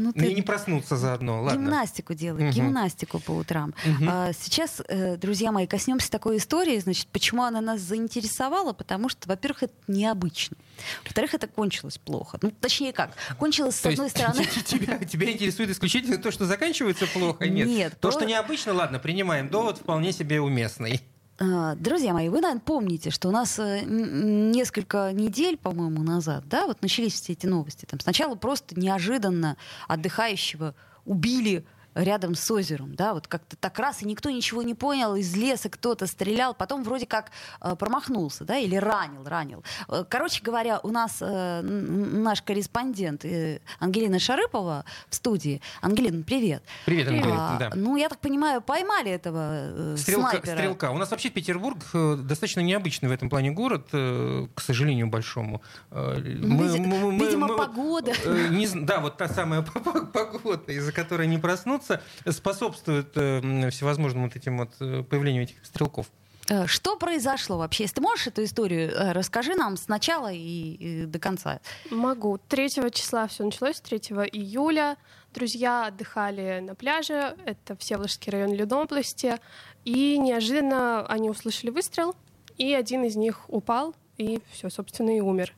Ну, 0.00 0.12
Ну 0.14 0.22
и 0.24 0.28
ты 0.28 0.34
не 0.34 0.42
проснуться 0.42 0.96
заодно, 0.96 1.42
ладно. 1.42 1.58
гимнастику 1.58 2.14
делай, 2.14 2.44
Мгм. 2.44 2.52
гимнастику 2.52 3.20
по 3.20 3.32
утрам. 3.32 3.74
Мгм. 3.84 4.08
А, 4.10 4.32
сейчас, 4.32 4.80
э, 4.88 5.16
друзья 5.16 5.52
мои, 5.52 5.66
коснемся 5.66 6.10
такой 6.10 6.38
истории. 6.38 6.78
Значит, 6.78 7.08
почему 7.08 7.42
она 7.44 7.60
нас 7.60 7.80
заинтересовала? 7.80 8.72
Потому 8.72 9.08
что, 9.08 9.28
во-первых, 9.28 9.64
это 9.64 9.74
необычно. 9.88 10.56
Во-вторых, 11.04 11.34
это 11.34 11.46
кончилось 11.46 11.98
плохо. 11.98 12.38
Ну, 12.40 12.50
точнее 12.50 12.92
как, 12.92 13.14
кончилось 13.38 13.76
с 13.76 13.80
То 13.80 13.90
одной 13.90 14.06
есть 14.06 14.16
стороны... 14.16 14.44
тебя, 14.64 14.98
тебя 15.04 15.30
интересует 15.30 15.70
исключительно 15.70 16.16
то, 16.18 16.30
что 16.30 16.46
заканчивается 16.46 17.06
плохо? 17.06 17.48
Нет. 17.48 17.68
Нет, 17.68 17.92
То, 18.00 18.10
то- 18.10 18.12
что 18.18 18.24
необычно, 18.24 18.72
ладно, 18.72 18.98
принимаем. 18.98 19.48
Довод 19.48 19.78
вполне 19.78 20.12
себе 20.12 20.40
уместный. 20.40 21.00
А, 21.42 21.74
Друзья 21.74 22.12
мои, 22.12 22.28
вы, 22.28 22.42
наверное, 22.42 22.60
помните, 22.60 23.10
что 23.10 23.28
у 23.28 23.30
нас 23.30 23.58
э, 23.58 23.80
несколько 23.86 25.10
недель, 25.12 25.56
по-моему, 25.56 26.02
назад, 26.02 26.44
да, 26.46 26.66
вот 26.66 26.82
начались 26.82 27.14
все 27.14 27.32
эти 27.32 27.46
новости. 27.46 27.86
Там 27.86 27.98
сначала 27.98 28.34
просто 28.34 28.78
неожиданно 28.78 29.56
отдыхающего 29.88 30.74
убили 31.06 31.64
рядом 31.94 32.34
с 32.34 32.50
озером, 32.50 32.94
да, 32.94 33.14
вот 33.14 33.26
как-то 33.26 33.56
так 33.56 33.78
раз, 33.78 34.02
и 34.02 34.06
никто 34.06 34.30
ничего 34.30 34.62
не 34.62 34.74
понял, 34.74 35.14
из 35.16 35.34
леса 35.36 35.68
кто-то 35.68 36.06
стрелял, 36.06 36.54
потом 36.54 36.84
вроде 36.84 37.06
как 37.06 37.30
э, 37.60 37.74
промахнулся, 37.76 38.44
да, 38.44 38.56
или 38.58 38.76
ранил, 38.76 39.24
ранил. 39.24 39.64
Э, 39.88 40.04
Короче 40.08 40.42
говоря, 40.42 40.80
у 40.82 40.88
нас 40.88 41.18
э, 41.20 41.62
наш 41.62 42.42
корреспондент 42.42 43.24
э, 43.24 43.60
Ангелина 43.80 44.18
Шарыпова 44.18 44.84
в 45.08 45.14
студии. 45.14 45.60
Ангелина, 45.82 46.22
привет. 46.22 46.62
Привет, 46.86 47.08
Ангелина. 47.08 47.56
А, 47.56 47.58
Да. 47.58 47.70
Ну, 47.74 47.96
я 47.96 48.08
так 48.08 48.20
понимаю, 48.20 48.60
поймали 48.60 49.10
этого 49.10 49.94
э, 49.94 49.96
Стрелка, 49.98 50.30
снайпера. 50.30 50.56
стрелка. 50.56 50.90
У 50.92 50.98
нас 50.98 51.10
вообще 51.10 51.30
Петербург 51.30 51.78
э, 51.94 52.16
достаточно 52.16 52.60
необычный 52.60 53.08
в 53.08 53.12
этом 53.12 53.28
плане 53.28 53.50
город, 53.50 53.88
э, 53.92 54.46
к 54.54 54.60
сожалению, 54.60 55.08
большому. 55.08 55.60
Э, 55.90 56.16
Ну, 56.18 56.62
види- 56.62 57.18
видимо, 57.24 57.48
погода. 57.48 58.12
э, 58.24 58.48
не 58.50 58.66
да, 58.68 59.00
вот 59.00 59.16
та 59.16 59.28
самая 59.28 59.62
погода, 60.12 60.72
из-за 60.72 60.92
которой 60.92 61.26
не 61.26 61.38
проснуться, 61.38 61.79
способствует 62.26 63.12
э, 63.16 63.70
всевозможным 63.70 64.24
вот 64.24 64.36
этим 64.36 64.58
вот 64.58 64.70
э, 64.80 65.02
появлению 65.02 65.44
этих 65.44 65.64
стрелков. 65.64 66.06
Э, 66.48 66.66
Что 66.66 66.96
произошло 66.96 67.58
вообще? 67.58 67.84
Если 67.84 67.96
ты 67.96 68.00
можешь 68.00 68.26
эту 68.26 68.44
историю, 68.44 68.92
расскажи 69.12 69.54
нам 69.54 69.76
с 69.76 69.88
начала 69.88 70.32
и, 70.32 70.38
и 70.74 71.06
до 71.06 71.18
конца. 71.18 71.60
Могу. 71.90 72.38
3 72.48 72.68
числа 72.92 73.26
все 73.26 73.44
началось, 73.44 73.80
3 73.80 73.98
июля. 74.32 74.96
Друзья 75.32 75.86
отдыхали 75.86 76.58
на 76.60 76.74
пляже, 76.74 77.36
это 77.46 77.76
Всеволожский 77.76 78.32
район 78.32 78.52
Ленобласти, 78.52 79.36
и 79.84 80.18
неожиданно 80.18 81.06
они 81.06 81.30
услышали 81.30 81.70
выстрел, 81.70 82.16
и 82.58 82.74
один 82.74 83.04
из 83.04 83.14
них 83.14 83.48
упал, 83.48 83.94
и 84.18 84.40
все, 84.50 84.70
собственно, 84.70 85.16
и 85.16 85.20
умер. 85.20 85.54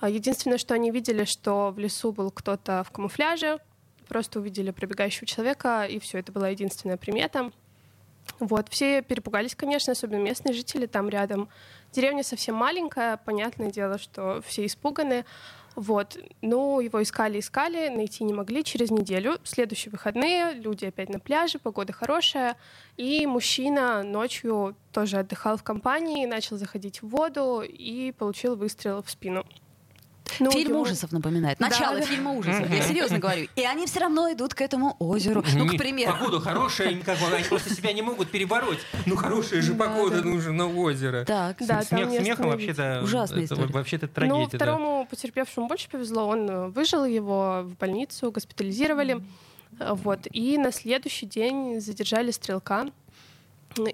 А 0.00 0.08
Единственное, 0.08 0.58
что 0.58 0.74
они 0.74 0.90
видели, 0.90 1.24
что 1.24 1.70
в 1.70 1.78
лесу 1.78 2.12
был 2.12 2.30
кто-то 2.30 2.84
в 2.86 2.92
камуфляже, 2.92 3.58
просто 4.08 4.40
увидели 4.40 4.70
пробегающего 4.70 5.26
человека, 5.26 5.84
и 5.84 5.98
все, 5.98 6.18
это 6.18 6.32
была 6.32 6.48
единственная 6.48 6.96
примета. 6.96 7.50
Вот, 8.38 8.68
все 8.68 9.02
перепугались, 9.02 9.54
конечно, 9.54 9.92
особенно 9.92 10.20
местные 10.20 10.52
жители 10.52 10.86
там 10.86 11.08
рядом. 11.08 11.48
Деревня 11.92 12.22
совсем 12.22 12.54
маленькая, 12.56 13.16
понятное 13.16 13.70
дело, 13.70 13.98
что 13.98 14.42
все 14.46 14.66
испуганы. 14.66 15.24
Вот, 15.74 16.18
ну, 16.40 16.80
его 16.80 17.02
искали, 17.02 17.38
искали, 17.38 17.88
найти 17.88 18.24
не 18.24 18.32
могли. 18.32 18.64
Через 18.64 18.90
неделю, 18.90 19.38
следующие 19.44 19.92
выходные, 19.92 20.54
люди 20.54 20.86
опять 20.86 21.10
на 21.10 21.20
пляже, 21.20 21.58
погода 21.58 21.92
хорошая, 21.92 22.56
и 22.96 23.26
мужчина 23.26 24.02
ночью 24.02 24.74
тоже 24.90 25.18
отдыхал 25.18 25.58
в 25.58 25.62
компании, 25.62 26.24
начал 26.24 26.56
заходить 26.56 27.02
в 27.02 27.08
воду 27.08 27.62
и 27.62 28.12
получил 28.12 28.56
выстрел 28.56 29.02
в 29.02 29.10
спину. 29.10 29.44
Ну, 30.40 30.50
Фильм 30.50 30.72
ему- 30.72 30.80
ужасов 30.82 31.12
напоминает. 31.12 31.60
Начало 31.60 31.96
да. 31.96 32.02
фильма 32.02 32.32
ужасов. 32.32 32.70
Я 32.70 32.82
серьезно 32.82 33.18
говорю. 33.18 33.48
И 33.56 33.62
они 33.64 33.86
все 33.86 34.00
равно 34.00 34.32
идут 34.32 34.54
к 34.54 34.60
этому 34.60 34.96
озеру. 34.98 35.42
Ну, 35.54 35.66
к 35.68 35.76
примеру. 35.76 36.12
Погода 36.12 36.40
хорошая, 36.40 36.90
им 36.90 37.02
как 37.02 37.18
бы, 37.18 37.26
они 37.26 37.44
просто 37.44 37.74
себя 37.74 37.92
не 37.92 38.02
могут 38.02 38.30
перебороть. 38.30 38.78
Ну, 39.06 39.16
хорошая 39.16 39.62
же 39.62 39.72
Да, 39.74 39.84
погода 39.86 40.22
на 40.22 40.66
озеро. 40.68 41.24
Так. 41.24 41.56
Да, 41.60 41.82
Смех 41.82 42.10
смехом 42.10 42.46
вообще-то... 42.48 43.00
Ужасная 43.02 43.44
это 43.44 43.54
история. 43.54 43.72
Вообще-то 43.72 44.06
Ну, 44.06 44.12
трагедия, 44.12 44.48
да. 44.52 44.56
второму 44.58 45.06
потерпевшему 45.10 45.68
больше 45.68 45.88
повезло. 45.88 46.26
Он 46.26 46.48
э, 46.50 46.68
выжил, 46.68 47.04
его 47.04 47.62
в 47.64 47.76
больницу 47.76 48.30
госпитализировали. 48.30 49.22
Э, 49.78 49.94
Вот. 49.94 50.20
И 50.32 50.58
на 50.58 50.72
следующий 50.72 51.26
день 51.26 51.80
задержали 51.80 52.30
стрелка. 52.30 52.86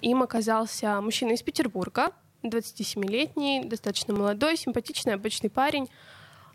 Им 0.01 0.23
оказался 0.23 1.01
мужчина 1.01 1.33
из 1.33 1.43
Петербурга, 1.43 2.11
27-летний, 2.45 3.65
достаточно 3.65 4.15
молодой, 4.15 4.57
симпатичный, 4.57 5.15
обычный 5.15 5.51
парень. 5.51 5.89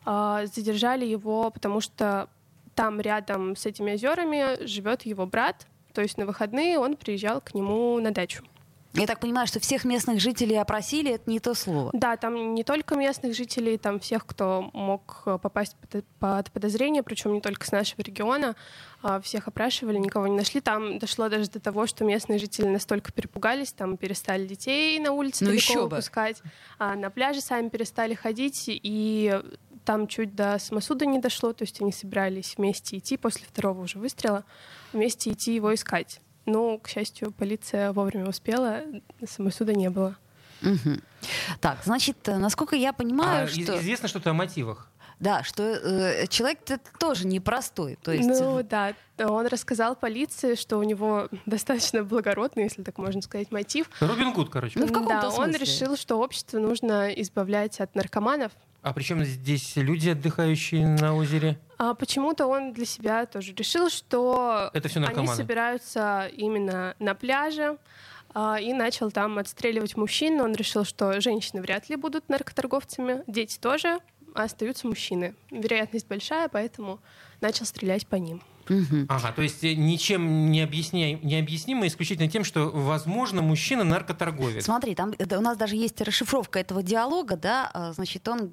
А, 0.09 0.45
Задержали 0.45 1.03
его, 1.05 1.51
потому 1.51 1.81
что 1.81 2.29
там 2.75 3.01
рядом 3.01 3.57
с 3.57 3.65
этими 3.65 3.91
озерами 3.91 4.65
живет 4.65 5.01
его 5.01 5.25
брат. 5.25 5.67
То 5.93 6.01
есть 6.01 6.17
на 6.17 6.25
выходные 6.25 6.79
он 6.79 6.95
приезжал 6.95 7.41
к 7.41 7.53
нему 7.53 7.99
на 7.99 8.11
дачу. 8.11 8.43
Я 8.93 9.05
так 9.05 9.19
понимаю, 9.19 9.47
что 9.47 9.59
всех 9.59 9.83
местных 9.83 10.21
жителей 10.21 10.55
опросили, 10.55 11.11
это 11.11 11.29
не 11.29 11.39
то 11.39 11.53
слово. 11.53 11.91
Да, 11.93 12.15
там 12.15 12.55
не 12.55 12.63
только 12.63 12.95
местных 12.95 13.35
жителей, 13.35 13.77
там 13.77 13.99
всех, 13.99 14.25
кто 14.25 14.69
мог 14.73 15.23
э, 15.25 15.37
попасть 15.41 15.75
под, 15.75 16.05
под 16.19 16.51
подозрение, 16.51 17.03
причем 17.03 17.33
не 17.33 17.41
только 17.41 17.67
с 17.67 17.71
нашего 17.71 18.01
региона, 18.01 18.55
а, 19.03 19.19
всех 19.21 19.47
опрашивали, 19.47 19.97
никого 19.97 20.27
не 20.27 20.35
нашли. 20.35 20.61
Там 20.61 20.97
дошло 20.97 21.29
даже 21.29 21.49
до 21.49 21.59
того, 21.59 21.85
что 21.85 22.05
местные 22.05 22.39
жители 22.39 22.67
настолько 22.67 23.11
перепугались, 23.11 23.71
там 23.73 23.97
перестали 23.97 24.47
детей 24.47 24.97
на 24.99 25.11
улице 25.11 25.43
Ну, 25.43 25.51
далеко 25.51 25.63
еще 25.63 25.81
бы. 25.81 25.89
выпускать, 25.89 26.41
а 26.79 26.95
на 26.95 27.11
пляже 27.11 27.41
сами 27.41 27.69
перестали 27.69 28.15
ходить, 28.15 28.63
и 28.67 29.39
там 29.88 30.06
чуть 30.08 30.36
до 30.36 30.60
самосуда 30.60 31.06
не 31.06 31.17
дошло, 31.17 31.53
то 31.53 31.63
есть 31.63 31.82
они 31.82 31.94
собирались 31.94 32.56
вместе 32.58 32.98
идти 32.98 33.15
после 33.15 33.46
второго 33.48 33.84
уже 33.84 34.00
выстрела, 34.00 34.44
вместе 34.91 35.32
идти 35.32 35.56
его 35.56 35.74
искать. 35.74 36.20
Но, 36.46 36.77
к 36.77 36.89
счастью, 36.89 37.32
полиция 37.32 37.94
вовремя 37.94 38.27
успела, 38.27 38.82
самосуда 39.25 39.74
не 39.74 39.89
было. 39.89 40.17
Мгм. 40.60 41.01
Так, 41.62 41.77
значит, 41.86 42.17
э, 42.27 42.36
насколько 42.36 42.75
я 42.75 42.91
понимаю, 42.91 43.46
А 43.46 43.48
что... 43.48 43.77
Известно 43.77 44.10
что-то 44.10 44.32
о 44.32 44.34
мотивах? 44.34 44.91
Да, 45.22 45.44
что 45.44 45.63
э, 45.63 46.27
человек 46.27 46.60
-то 46.65 46.82
тоже 47.00 47.25
непростой. 47.25 47.98
То 48.03 48.12
есть... 48.12 48.27
Ну 48.27 48.62
да, 48.63 48.94
он 49.17 49.48
рассказал 49.48 49.96
полиции, 49.96 50.56
что 50.56 50.79
у 50.79 50.84
него 50.84 51.29
достаточно 51.46 52.03
благородный, 52.03 52.63
если 52.63 52.84
так 52.84 52.98
можно 52.98 53.22
сказать, 53.22 53.51
мотив. 53.51 53.89
Робин 54.01 54.34
Гуд, 54.34 54.50
короче. 54.50 54.77
Ну, 54.77 54.86
в 54.86 55.08
да, 55.08 55.29
он 55.29 55.51
смысле. 55.51 55.60
решил, 55.60 55.96
что 55.96 56.17
общество 56.17 56.60
нужно 56.60 57.08
избавлять 57.13 57.79
от 57.79 57.96
наркоманов. 57.96 58.51
А 58.81 58.93
причем 58.93 59.24
здесь 59.24 59.75
люди, 59.75 60.10
отдыхающие 60.10 60.88
на 60.88 61.15
озере? 61.15 61.60
А 61.77 61.93
почему-то 61.93 62.48
он 62.48 62.74
для 62.74 62.86
себя 62.86 63.25
тоже 63.25 63.53
решил, 63.53 63.89
что 63.89 64.69
Это 64.74 64.88
все 64.88 65.01
они 65.03 65.27
собираются 65.27 66.29
именно 66.36 66.96
на 67.00 67.13
пляже, 67.13 67.77
а, 68.34 68.60
и 68.60 68.74
начал 68.74 69.12
там 69.12 69.38
отстреливать 69.38 69.98
мужчин. 69.98 70.39
Он 70.41 70.53
решил, 70.53 70.86
что 70.86 71.19
женщины 71.22 71.62
вряд 71.62 71.89
ли 71.89 71.96
будут 71.96 72.29
наркоторговцами, 72.29 73.24
дети 73.27 73.57
тоже. 73.60 74.00
а 74.36 74.43
остаются 74.43 74.88
мужчины. 74.88 75.34
Вероятность 75.50 76.07
большая, 76.07 76.48
поэтому 76.48 77.00
начал 77.41 77.65
стрелять 77.65 78.05
по 78.05 78.15
ним. 78.15 78.43
Мгм. 78.69 79.05
Ага, 79.09 79.31
то 79.31 79.41
есть 79.41 79.63
э, 79.63 79.74
ничем 79.75 80.51
не, 80.51 80.62
объясняй, 80.62 81.19
не 81.24 81.39
объяснимо 81.39 81.88
исключительно 81.88 82.27
тем, 82.29 82.43
что, 82.43 82.69
возможно, 82.69 83.41
мужчина 83.41 83.83
наркоторговец. 83.83 84.65
Смотри, 84.65 84.95
там 84.95 85.13
это, 85.17 85.38
у 85.38 85.41
нас 85.41 85.57
даже 85.57 85.75
есть 85.75 86.00
расшифровка 86.01 86.59
этого 86.59 86.83
диалога, 86.83 87.38
да, 87.38 87.69
а, 87.74 87.93
значит, 87.93 88.27
он, 88.27 88.51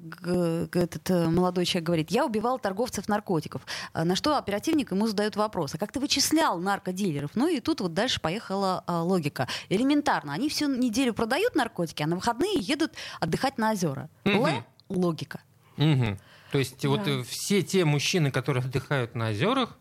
этот 0.73 1.09
э, 1.09 1.27
молодой 1.29 1.65
человек 1.65 1.85
говорит, 1.87 2.11
я 2.11 2.25
убивал 2.25 2.59
торговцев 2.59 3.07
наркотиков, 3.07 3.61
А, 3.93 4.03
на 4.05 4.15
что 4.15 4.37
оперативник 4.37 4.91
ему 4.91 5.07
задает 5.07 5.35
вопрос, 5.35 5.75
а 5.75 5.77
как 5.77 5.91
ты 5.91 5.99
вычислял 5.99 6.59
наркодилеров? 6.59 7.31
Ну 7.35 7.47
и 7.47 7.59
тут 7.59 7.81
вот 7.81 7.93
дальше 7.93 8.19
поехала 8.21 8.83
а, 8.87 9.01
логика. 9.03 9.47
Элементарно, 9.69 10.33
они 10.33 10.49
всю 10.49 10.67
неделю 10.73 11.13
продают 11.13 11.55
наркотики, 11.55 12.03
а 12.03 12.07
на 12.07 12.15
выходные 12.15 12.55
едут 12.59 12.93
отдыхать 13.19 13.57
на 13.57 13.71
озера. 13.71 14.09
Мгм. 14.23 14.45
Л- 14.45 14.63
логика. 14.89 15.41
Мгм. 15.77 16.19
То 16.51 16.59
есть 16.59 16.85
вот 16.85 17.03
Да. 17.03 17.11
э, 17.11 17.23
все 17.23 17.61
те 17.63 17.83
мужчины, 17.85 18.31
которые 18.31 18.63
отдыхают 18.63 19.15
на 19.15 19.29
озерах, 19.29 19.77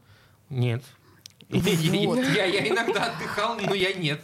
нет. 0.54 0.82
Вот. 1.54 2.18
Я, 2.34 2.44
я 2.44 2.68
иногда 2.68 3.04
отдыхал, 3.04 3.56
но 3.61 3.75
я 3.75 3.92
нет. 3.92 4.20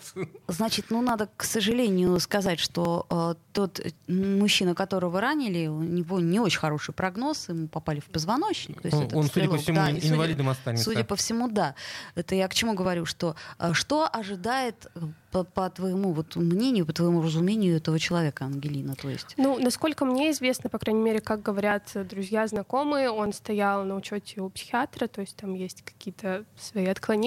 Значит, 0.49 0.87
ну 0.91 1.01
надо, 1.01 1.29
к 1.37 1.45
сожалению, 1.45 2.19
сказать, 2.21 2.59
что 2.59 3.07
э, 3.11 3.35
тот 3.53 3.81
мужчина, 4.09 4.75
которого 4.75 5.21
ранили, 5.21 5.67
у 5.67 5.83
него 5.83 6.21
не 6.21 6.41
очень 6.41 6.59
хороший 6.59 6.93
прогноз, 6.93 7.49
ему 7.49 7.69
попали 7.69 8.01
в 8.01 8.07
позвоночник. 8.07 8.81
Он, 9.13 9.29
судя 9.29 9.49
по 9.49 9.59
всему, 9.59 9.79
инвалидом 9.79 10.49
останется. 10.49 10.85
Судя 10.85 11.05
по 11.05 11.17
всему, 11.17 11.49
да. 11.49 11.75
Это 12.15 12.35
я 12.35 12.49
к 12.49 12.55
чему 12.55 12.75
говорю, 12.75 13.07
что 13.07 13.37
э, 13.59 13.73
что 13.73 14.09
ожидает 14.11 14.87
э, 14.95 15.01
по, 15.31 15.45
по 15.45 15.71
твоему 15.71 16.13
вот 16.13 16.37
мнению, 16.37 16.87
по 16.87 16.93
твоему 16.93 17.23
разумению 17.23 17.77
этого 17.77 17.99
человека, 17.99 18.45
Ангелина, 18.45 18.97
то 18.97 19.09
есть. 19.09 19.35
Ну, 19.37 19.59
насколько 19.59 20.05
мне 20.05 20.33
известно, 20.33 20.69
по 20.69 20.79
крайней 20.79 21.03
мере, 21.03 21.21
как 21.21 21.43
говорят 21.43 21.85
друзья, 21.95 22.47
знакомые, 22.47 23.11
он 23.11 23.33
стоял 23.33 23.85
на 23.85 23.95
учете 23.95 24.41
у 24.41 24.51
психиатра, 24.51 25.07
то 25.07 25.21
есть 25.21 25.37
там 25.37 25.55
есть 25.55 25.83
какие-то 25.83 26.45
свои 26.59 26.87
отклонения. 26.87 27.20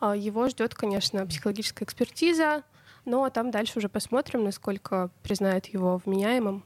А 0.00 0.16
Его 0.16 0.48
ждет, 0.48 0.74
конечно, 0.74 1.26
психологическая 1.26 1.86
экспертиза, 1.86 2.62
но 3.04 3.28
там 3.30 3.50
дальше 3.50 3.78
уже 3.78 3.88
посмотрим, 3.88 4.44
насколько 4.44 5.10
признают 5.22 5.66
его 5.66 6.00
вменяемым. 6.04 6.64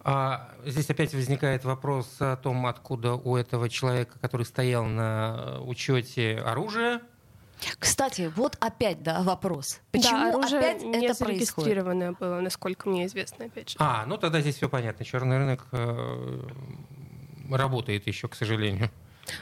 А 0.00 0.50
здесь 0.64 0.90
опять 0.90 1.14
возникает 1.14 1.64
вопрос 1.64 2.16
о 2.20 2.36
том, 2.36 2.66
откуда 2.66 3.14
у 3.14 3.36
этого 3.36 3.68
человека, 3.68 4.18
который 4.20 4.44
стоял 4.44 4.84
на 4.84 5.60
учете 5.62 6.38
оружия. 6.44 7.00
Кстати, 7.78 8.30
вот 8.34 8.56
опять, 8.60 9.02
да, 9.02 9.22
вопрос. 9.22 9.80
Почему 9.90 10.18
да, 10.18 10.30
оружие 10.30 10.58
опять 10.58 10.82
не 10.82 11.06
это 11.06 11.16
происходит? 11.16 11.18
зарегистрированное 11.18 12.12
было, 12.12 12.40
насколько 12.40 12.88
мне 12.88 13.06
известно, 13.06 13.46
опять 13.46 13.70
же. 13.70 13.76
А, 13.78 14.04
ну 14.06 14.18
тогда 14.18 14.40
здесь 14.40 14.56
все 14.56 14.68
понятно. 14.68 15.04
Черный 15.04 15.38
рынок 15.38 15.66
э, 15.72 16.40
работает 17.50 18.06
еще, 18.06 18.28
к 18.28 18.34
сожалению. 18.34 18.90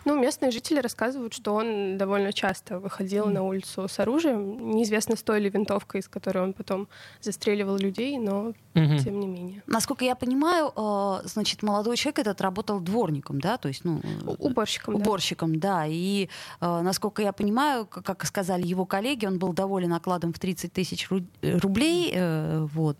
Ну, 0.04 0.18
местные 0.18 0.50
жители 0.50 0.80
рассказывают, 0.80 1.34
что 1.34 1.54
он 1.54 1.98
довольно 1.98 2.32
часто 2.32 2.78
выходил 2.78 3.26
на 3.26 3.42
улицу 3.42 3.88
с 3.88 3.98
оружием. 3.98 4.70
Неизвестно, 4.70 5.16
с 5.16 5.22
той 5.22 5.40
ли 5.40 5.48
винтовкой, 5.48 6.00
из 6.00 6.08
которой 6.08 6.38
он 6.38 6.52
потом 6.52 6.88
застреливал 7.20 7.76
людей, 7.76 8.18
но 8.18 8.52
Мгм. 8.74 8.98
тем 8.98 9.20
не 9.20 9.26
менее. 9.26 9.62
Насколько 9.66 10.04
я 10.04 10.14
понимаю, 10.14 10.72
э, 10.74 11.20
значит, 11.28 11.62
молодой 11.62 11.96
человек 11.96 12.20
этот 12.20 12.40
работал 12.40 12.80
дворником, 12.80 13.40
да, 13.40 13.56
то 13.58 13.68
есть, 13.68 13.84
ну, 13.84 14.00
э, 14.02 14.34
Уборщиком, 14.38 14.94
да. 14.94 15.00
уборщиком, 15.00 15.58
да. 15.58 15.84
И, 15.86 16.28
э, 16.60 16.80
насколько 16.82 17.22
я 17.22 17.32
понимаю, 17.32 17.86
как 17.86 18.24
сказали 18.26 18.66
его 18.66 18.86
коллеги, 18.86 19.26
он 19.26 19.38
был 19.38 19.52
доволен 19.52 19.92
окладом 19.92 20.32
в 20.32 20.38
30 20.38 20.72
тысяч 20.72 21.08
ру- 21.10 21.26
рублей. 21.60 22.14
Вот. 22.74 22.96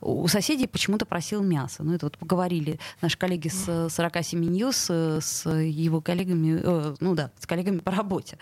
У 0.00 0.26
соседей 0.28 0.66
почему-то 0.66 1.06
просил 1.06 1.42
мясо. 1.42 1.82
Ну, 1.84 1.94
это 1.94 2.06
вот 2.06 2.18
поговорили 2.18 2.78
наши 3.00 3.16
коллеги 3.18 3.48
с 3.48 3.64
э, 3.68 3.88
47 3.88 4.42
News 4.44 5.20
с 5.20 5.48
его 5.48 6.00
коллегами, 6.00 6.60
ну 7.00 7.14
да, 7.14 7.30
с 7.38 7.46
коллегами 7.46 7.78
по 7.78 7.90
работе. 7.92 8.36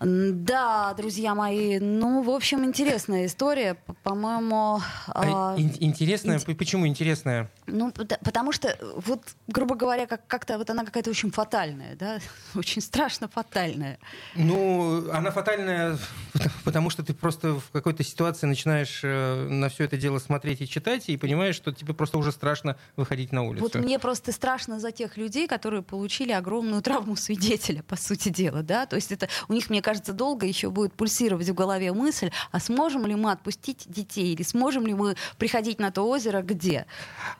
Да, 0.00 0.94
друзья 0.94 1.34
мои, 1.34 1.78
ну, 1.78 2.22
в 2.22 2.30
общем, 2.30 2.64
интересная 2.64 3.26
история. 3.26 3.76
По-моему, 4.02 4.80
А 5.08 5.54
ин- 5.58 5.74
интересная, 5.78 6.38
инте- 6.38 6.46
п- 6.46 6.54
почему 6.54 6.86
интересная? 6.86 7.50
ну, 7.66 7.90
пото- 7.90 8.18
потому 8.24 8.50
что, 8.52 8.68
э, 8.68 8.76
вот, 8.96 9.20
грубо 9.46 9.74
говоря, 9.74 10.06
как- 10.06 10.26
как-то 10.26 10.56
вот 10.56 10.70
она 10.70 10.84
какая-то 10.86 11.10
очень 11.10 11.30
фатальная, 11.30 11.96
да, 11.96 12.18
очень 12.54 12.80
страшно 12.80 13.28
фатальная. 13.28 13.98
Ну, 14.34 15.10
она 15.12 15.30
фатальная, 15.30 15.98
потому 16.64 16.88
что 16.88 17.02
ты 17.04 17.12
просто 17.12 17.60
в 17.60 17.70
какой-то 17.70 18.02
ситуации 18.02 18.46
начинаешь 18.46 19.00
э, 19.04 19.48
на 19.50 19.68
все 19.68 19.84
это 19.84 19.98
дело 19.98 20.18
смотреть 20.18 20.62
и 20.62 20.66
читать, 20.68 21.10
и 21.10 21.18
понимаешь, 21.18 21.56
что 21.56 21.72
тебе 21.72 21.92
просто 21.92 22.16
уже 22.16 22.32
страшно 22.32 22.76
выходить 22.96 23.32
на 23.32 23.42
улицу. 23.42 23.64
Вот 23.64 23.74
мне 23.74 23.98
просто 23.98 24.32
страшно 24.32 24.80
за 24.80 24.92
тех 24.92 25.18
людей, 25.18 25.46
которые 25.46 25.82
получили 25.82 26.32
огромную 26.32 26.80
травму 26.82 27.16
свидетеля, 27.16 27.82
по 27.82 27.96
сути 27.96 28.30
дела, 28.30 28.62
да, 28.62 28.86
то 28.86 28.96
есть 28.96 29.12
это 29.12 29.28
у 29.48 29.52
них, 29.52 29.68
мне 29.68 29.82
кажется, 29.82 29.89
долго 29.98 30.46
еще 30.46 30.70
будет 30.70 30.92
пульсировать 30.92 31.48
в 31.48 31.54
голове 31.54 31.92
мысль, 31.92 32.30
а 32.52 32.60
сможем 32.60 33.06
ли 33.06 33.14
мы 33.14 33.32
отпустить 33.32 33.84
детей, 33.86 34.34
или 34.34 34.42
сможем 34.42 34.86
ли 34.86 34.94
мы 34.94 35.16
приходить 35.38 35.78
на 35.78 35.90
то 35.90 36.08
озеро, 36.08 36.42
где? 36.42 36.86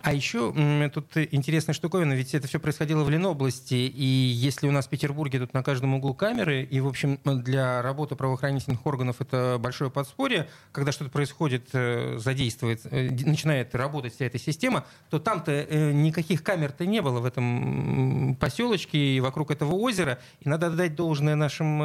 А 0.02 0.12
еще 0.12 0.52
тут 0.92 1.16
интересная 1.16 1.74
штуковина, 1.74 2.12
ведь 2.14 2.34
это 2.34 2.48
все 2.48 2.58
происходило 2.58 3.04
в 3.04 3.10
Ленобласти, 3.10 3.74
и 3.74 4.04
если 4.04 4.66
у 4.66 4.72
нас 4.72 4.86
в 4.86 4.88
Петербурге 4.88 5.38
тут 5.38 5.54
на 5.54 5.62
каждом 5.62 5.94
углу 5.94 6.14
камеры, 6.14 6.62
и, 6.62 6.80
в 6.80 6.88
общем, 6.88 7.18
для 7.24 7.82
работы 7.82 8.16
правоохранительных 8.16 8.84
органов 8.86 9.16
это 9.20 9.56
большое 9.58 9.90
подспорье, 9.90 10.48
когда 10.72 10.92
что-то 10.92 11.10
происходит, 11.10 11.68
э, 11.72 12.18
задействует, 12.18 12.80
э, 12.90 13.10
начинает 13.10 13.74
работать 13.74 14.14
вся 14.14 14.26
эта 14.26 14.38
система, 14.38 14.84
то 15.10 15.18
там-то 15.18 15.52
э, 15.52 15.92
никаких 15.92 16.42
камер-то 16.42 16.86
не 16.86 17.00
было 17.02 17.20
в 17.20 17.24
этом 17.24 18.36
поселочке 18.40 18.98
и 18.98 19.20
вокруг 19.20 19.50
этого 19.50 19.74
озера, 19.74 20.18
и 20.40 20.48
надо 20.48 20.68
отдать 20.68 20.94
должное 20.94 21.36
нашим 21.36 21.80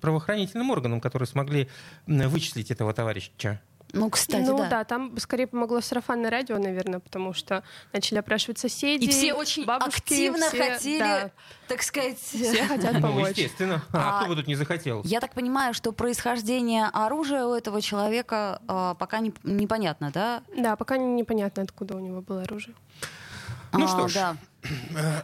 правоохранительным 0.00 0.70
органам, 0.70 1.00
которые 1.00 1.26
смогли 1.26 1.68
вычислить 2.06 2.70
этого 2.70 2.92
товарища. 2.92 3.60
Ну, 3.92 4.10
кстати, 4.10 4.44
ну 4.44 4.58
да. 4.58 4.68
да. 4.68 4.84
там 4.84 5.16
скорее 5.18 5.46
помогло 5.46 5.80
сарафанное 5.80 6.28
радио, 6.28 6.58
наверное, 6.58 6.98
потому 6.98 7.32
что 7.32 7.62
начали 7.92 8.18
опрашивать 8.18 8.58
соседей. 8.58 9.06
И 9.06 9.08
все 9.10 9.32
очень 9.32 9.64
бабушки, 9.64 10.00
активно 10.00 10.48
все- 10.48 10.72
хотели, 10.72 10.98
да, 10.98 11.30
так 11.68 11.82
сказать... 11.82 12.18
все 12.18 12.66
хотят 12.66 12.94
Ну, 12.94 13.00
помочь. 13.00 13.28
естественно. 13.30 13.82
А, 13.92 14.18
А, 14.18 14.20
кто 14.20 14.28
бы 14.28 14.36
тут 14.36 14.48
не 14.48 14.56
захотел? 14.56 15.02
Я 15.04 15.20
так 15.20 15.34
понимаю, 15.34 15.72
что 15.72 15.92
происхождение 15.92 16.86
оружия 16.92 17.44
у 17.44 17.54
этого 17.54 17.80
человека 17.80 18.60
а, 18.66 18.94
пока 18.94 19.20
не- 19.20 19.32
непонятно, 19.44 20.10
да? 20.12 20.42
Да, 20.58 20.74
пока 20.74 20.96
не- 20.98 21.06
непонятно, 21.14 21.62
откуда 21.62 21.96
у 21.96 22.00
него 22.00 22.22
было 22.22 22.42
оружие. 22.42 22.74
Ну 23.72 23.84
А, 23.84 23.88
что 23.88 24.08
ж. 24.08 24.14
да. 24.14 24.36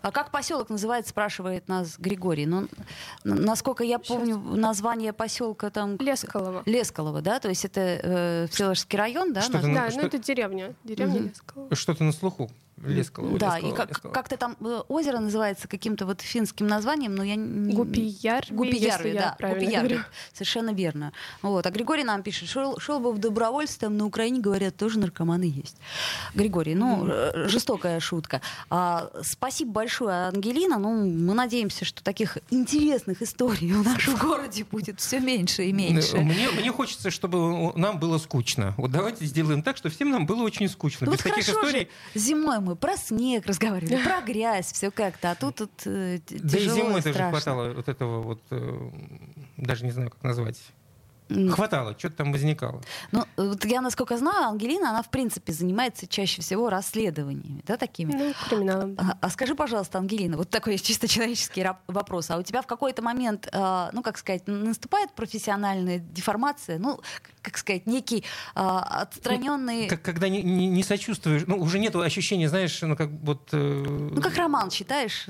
А 0.03 0.11
как 0.13 0.31
поселок 0.31 0.69
называется, 0.71 1.11
спрашивает 1.11 1.69
нас 1.69 1.97
Григорий. 1.99 2.47
Ну, 2.47 2.69
насколько 3.25 3.85
я 3.85 3.99
помню, 3.99 4.37
название 4.39 5.13
поселка 5.13 5.71
там... 5.71 5.97
Лескалово. 5.99 6.63
Лескалово, 6.67 7.21
да? 7.23 7.39
То 7.41 7.49
есть 7.49 7.65
это 7.65 7.81
э, 7.81 8.47
Всеволожский 8.51 8.99
район, 8.99 9.33
да? 9.33 9.43
Что-то? 9.43 9.67
Ну, 9.67 9.75
Да, 9.75 9.91
что- 9.91 10.01
ну 10.01 10.07
это 10.07 10.19
деревня. 10.19 10.75
Деревня 10.85 11.21
Мгм. 11.21 11.29
Лескалово. 11.29 11.75
Что-то 11.77 12.05
на 12.05 12.13
слуху. 12.13 12.51
Лескало. 12.83 13.39
Да, 13.39 13.57
Лескало, 13.57 13.73
и 13.73 13.77
как, 13.77 13.89
Лескало. 13.91 14.13
как-то 14.13 14.37
там 14.37 14.57
э, 14.61 14.83
озеро 14.89 15.19
называется 15.19 15.69
каким-то 15.69 16.07
вот 16.07 16.21
финским 16.21 16.67
названием, 16.67 17.15
но 17.15 17.23
я 17.23 17.37
не... 17.37 17.75
Гупиярви, 17.75 18.55
Гупиярви, 18.55 19.13
да, 19.13 19.37
Гупиярви. 19.41 20.01
Совершенно 20.33 20.73
верно. 20.73 21.13
Вот. 21.43 21.67
А 21.67 21.71
Григорий 21.71 22.05
нам 22.05 22.23
пишет, 22.23 22.49
шел, 22.49 22.79
шел 22.79 22.99
бы 23.01 23.13
в 23.13 23.19
добровольство, 23.19 23.89
там 23.89 23.97
на 23.97 24.07
Украине, 24.07 24.41
говорят, 24.41 24.77
тоже 24.77 24.99
наркоманы 24.99 25.45
есть. 25.45 25.77
Григорий, 26.35 26.75
ну, 26.75 27.07
э, 27.09 27.49
жестокая 27.49 28.01
шутка. 28.01 28.41
А, 28.71 29.11
спасибо 29.23 29.73
большое, 29.73 30.29
Ангелина. 30.29 30.79
Ну, 30.79 31.07
мы 31.07 31.35
надеемся, 31.35 31.85
что 31.85 32.03
таких 32.03 32.39
интересных 32.51 33.23
историй 33.23 33.73
в 33.73 33.85
нашем 33.85 34.17
городе 34.17 34.65
будет 34.65 35.01
все 35.01 35.21
меньше 35.21 35.65
и 35.65 35.73
меньше. 35.73 36.19
Мне, 36.19 36.51
мне 36.51 36.73
хочется, 36.73 37.11
чтобы 37.11 37.73
нам 37.77 37.99
было 37.99 38.19
скучно. 38.19 38.75
Вот 38.77 38.91
давайте 38.91 39.25
сделаем 39.25 39.63
так, 39.63 39.77
что 39.77 39.89
всем 39.89 40.11
нам 40.11 40.27
было 40.27 40.43
очень 40.43 40.69
скучно. 40.69 41.07
Ну 41.07 41.13
Без 41.13 41.25
вот 41.25 41.31
таких 41.31 41.47
хорошо 41.47 41.67
историй. 41.67 41.89
же, 42.15 42.21
зимой 42.21 42.61
мы 42.61 42.72
про 42.77 42.97
снег 42.97 43.47
разговаривали, 43.47 44.03
про 44.03 44.21
грязь, 44.27 44.73
все 44.73 44.91
как-то, 44.91 45.31
а 45.33 45.35
тут, 45.35 45.57
тут 45.57 45.71
э, 45.87 46.19
т- 46.27 46.39
Да 46.39 46.59
и 46.59 46.61
тяжело 46.63 46.77
зимой 46.77 47.03
тоже 47.03 47.19
хватало 47.31 47.73
вот 47.73 47.89
этого 47.89 48.23
вот, 48.23 48.41
э, 48.51 48.91
даже 49.57 49.85
не 49.85 49.91
знаю, 49.91 50.11
как 50.11 50.23
назвать. 50.23 50.61
Хватало, 51.51 51.95
что-то 51.99 52.17
там 52.17 52.33
возникало. 52.33 52.81
Ну, 53.13 53.25
вот 53.37 53.65
я, 53.65 53.81
насколько 53.81 54.17
знаю, 54.17 54.49
Ангелина, 54.49 54.91
она, 54.91 55.03
в 55.03 55.11
принципе, 55.11 55.53
занимается 55.53 56.07
чаще 56.07 56.43
всего 56.43 56.71
расследованиями, 56.71 57.63
да, 57.67 57.77
такими? 57.77 58.13
Ну, 58.13 58.33
криминалом. 58.49 58.97
А, 58.99 59.17
а 59.21 59.31
скажи, 59.31 59.55
пожалуйста, 59.55 59.99
Ангелина, 59.99 60.37
вот 60.37 60.51
такой 60.51 60.79
чисто 60.79 61.09
человеческий 61.09 61.67
вопрос. 61.87 62.31
А 62.31 62.39
у 62.39 62.43
тебя 62.43 62.63
в 62.63 62.67
какой-то 62.67 63.03
момент, 63.03 63.49
а, 63.53 63.91
ну, 63.93 64.03
как 64.03 64.19
сказать, 64.19 64.43
наступает 64.47 65.13
профессиональная 65.13 65.99
деформация? 65.99 66.79
Ну, 66.79 67.01
как 67.43 67.59
сказать, 67.59 67.87
некий 67.87 68.25
а, 68.55 69.03
отстраненный... 69.03 69.89
Как, 69.89 70.03
когда 70.03 70.29
не, 70.29 70.43
не- 70.43 70.69
не 70.69 70.83
сочувствуешь, 70.83 71.43
ну, 71.47 71.57
уже 71.59 71.79
нет 71.79 71.95
ощущения, 71.97 72.49
знаешь, 72.49 72.81
ну, 72.83 72.97
как 72.97 73.11
вот... 73.11 73.49
э, 73.53 73.57
Ну, 73.57 74.21
как 74.21 74.37
роман 74.37 74.71
читаешь? 74.71 75.27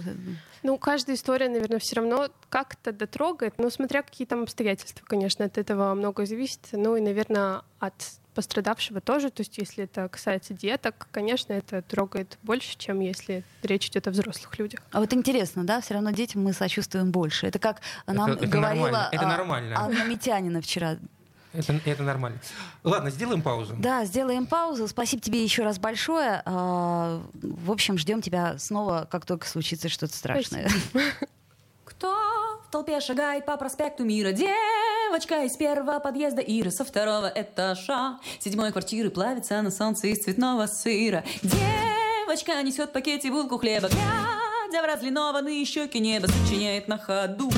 Ну, 0.62 0.79
каждая 0.79 1.16
история, 1.16 1.48
наверное, 1.48 1.79
все 1.79 1.96
равно 1.96 2.29
как-то 2.48 2.92
дотрогает, 2.92 3.59
но 3.59 3.70
смотря 3.70 4.03
какие 4.03 4.27
там 4.27 4.42
обстоятельства, 4.42 5.05
конечно, 5.05 5.44
от 5.44 5.59
этого 5.59 5.94
много 5.94 6.25
зависит. 6.27 6.61
Ну 6.72 6.96
и, 6.96 7.01
наверное, 7.01 7.62
от 7.79 7.94
пострадавшего 8.35 9.01
тоже. 9.01 9.31
То 9.31 9.40
есть 9.42 9.59
если 9.59 9.85
это 9.85 10.09
касается 10.09 10.55
деток, 10.55 11.09
конечно, 11.11 11.53
это 11.53 11.83
трогает 11.83 12.38
больше, 12.42 12.77
чем 12.79 13.01
если 13.01 13.44
речь 13.62 13.88
идет 13.88 14.07
о 14.09 14.11
взрослых 14.11 14.59
людях. 14.59 14.81
А 14.90 15.01
вот 15.01 15.12
интересно, 15.12 15.64
да, 15.64 15.81
все 15.81 15.94
равно 15.94 16.11
детям 16.11 16.42
мы 16.42 16.53
сочувствуем 16.53 17.11
больше. 17.11 17.46
Это 17.46 17.59
как 17.59 17.81
нам 18.07 18.33
это 18.33 18.46
говорила 18.46 18.85
нормально, 18.87 19.09
это 19.12 19.27
нормально. 19.27 19.79
Анна 19.79 20.05
Митянина 20.05 20.61
вчера. 20.61 20.96
Это, 21.52 21.78
это 21.84 22.02
нормально. 22.02 22.38
Ладно, 22.82 23.10
сделаем 23.10 23.42
паузу. 23.42 23.74
Да, 23.78 24.04
сделаем 24.04 24.46
паузу. 24.46 24.88
Спасибо 24.88 25.22
тебе 25.22 25.42
еще 25.44 25.62
раз 25.64 25.78
большое. 25.78 26.42
А, 26.46 27.20
В 27.42 27.70
общем, 27.70 27.98
ждем 27.98 28.22
тебя 28.22 28.56
снова, 28.58 29.06
как 29.10 29.26
только 29.26 29.46
случится 29.46 29.88
что-то 29.88 30.16
страшное. 30.16 30.70
Кто 31.84 32.10
в 32.66 32.70
толпе 32.70 33.00
шагает 33.00 33.44
по 33.44 33.56
проспекту 33.56 34.04
Мира? 34.04 34.32
Девочка 34.32 35.44
из 35.44 35.56
первого 35.56 35.98
подъезда 35.98 36.40
Ира 36.40 36.70
со 36.70 36.84
второго 36.84 37.30
этажа 37.34 38.18
седьмой 38.40 38.72
квартиры 38.72 39.10
плавится 39.10 39.60
на 39.60 39.70
солнце 39.70 40.06
из 40.06 40.24
цветного 40.24 40.66
сыра. 40.66 41.22
Девочка 41.42 42.62
несет 42.62 42.88
в 42.90 42.92
пакете 42.92 43.30
булку 43.30 43.58
хлеба, 43.58 43.88
глядя 43.88 44.82
в 44.82 44.86
разлинованные 44.86 45.64
щеки 45.66 46.00
неба, 46.00 46.28
сочиняет 46.28 46.88
на 46.88 46.96
ходу 46.96 47.50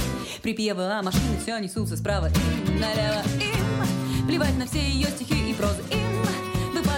припевы, 0.42 0.83
а 0.83 1.00
машины 1.02 1.38
все 1.40 1.59
несутся 1.59 1.96
справа 1.96 2.28
и 2.28 2.70
налево. 2.72 3.22
Им 3.40 3.63
плевать 4.27 4.57
на 4.59 4.67
все 4.67 4.81
ее 4.81 5.09
стихи 5.09 5.51
и 5.51 5.55
прозы. 5.55 5.83
Им 5.91 6.15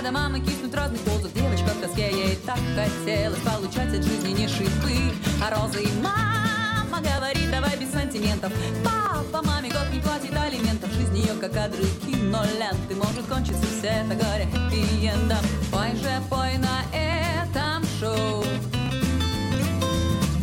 домам 0.07 0.37
и 0.37 0.41
киснут 0.41 0.73
разных 0.73 1.01
позах. 1.01 1.33
Девочка 1.33 1.67
в 1.67 1.81
тоске 1.81 2.09
ей 2.13 2.37
так 2.47 2.61
хотелось 2.77 3.41
получать 3.41 3.93
от 3.93 4.05
жизни 4.05 4.41
не 4.41 4.47
шипы, 4.47 5.13
а 5.43 5.51
розы. 5.51 5.83
И 5.83 5.89
мама 6.01 7.03
говорит, 7.03 7.51
давай 7.51 7.77
без 7.77 7.91
сантиментов. 7.91 8.53
Папа 8.85 9.45
маме 9.45 9.69
год 9.69 9.89
не 9.93 9.99
платит 9.99 10.37
алиментов. 10.37 10.93
Жизнь 10.93 11.19
ее 11.19 11.35
как 11.41 11.53
кадры 11.53 11.83
киноленты. 12.05 12.95
Может 12.95 13.27
кончиться 13.27 13.67
все 13.79 13.89
это 13.89 14.15
горе 14.15 14.47
хэппи-эндом. 14.53 15.45
Пой 15.73 15.91
же, 15.97 16.23
пой 16.31 16.57
на 16.59 16.85
этом 16.95 17.83
шоу. 17.99 18.45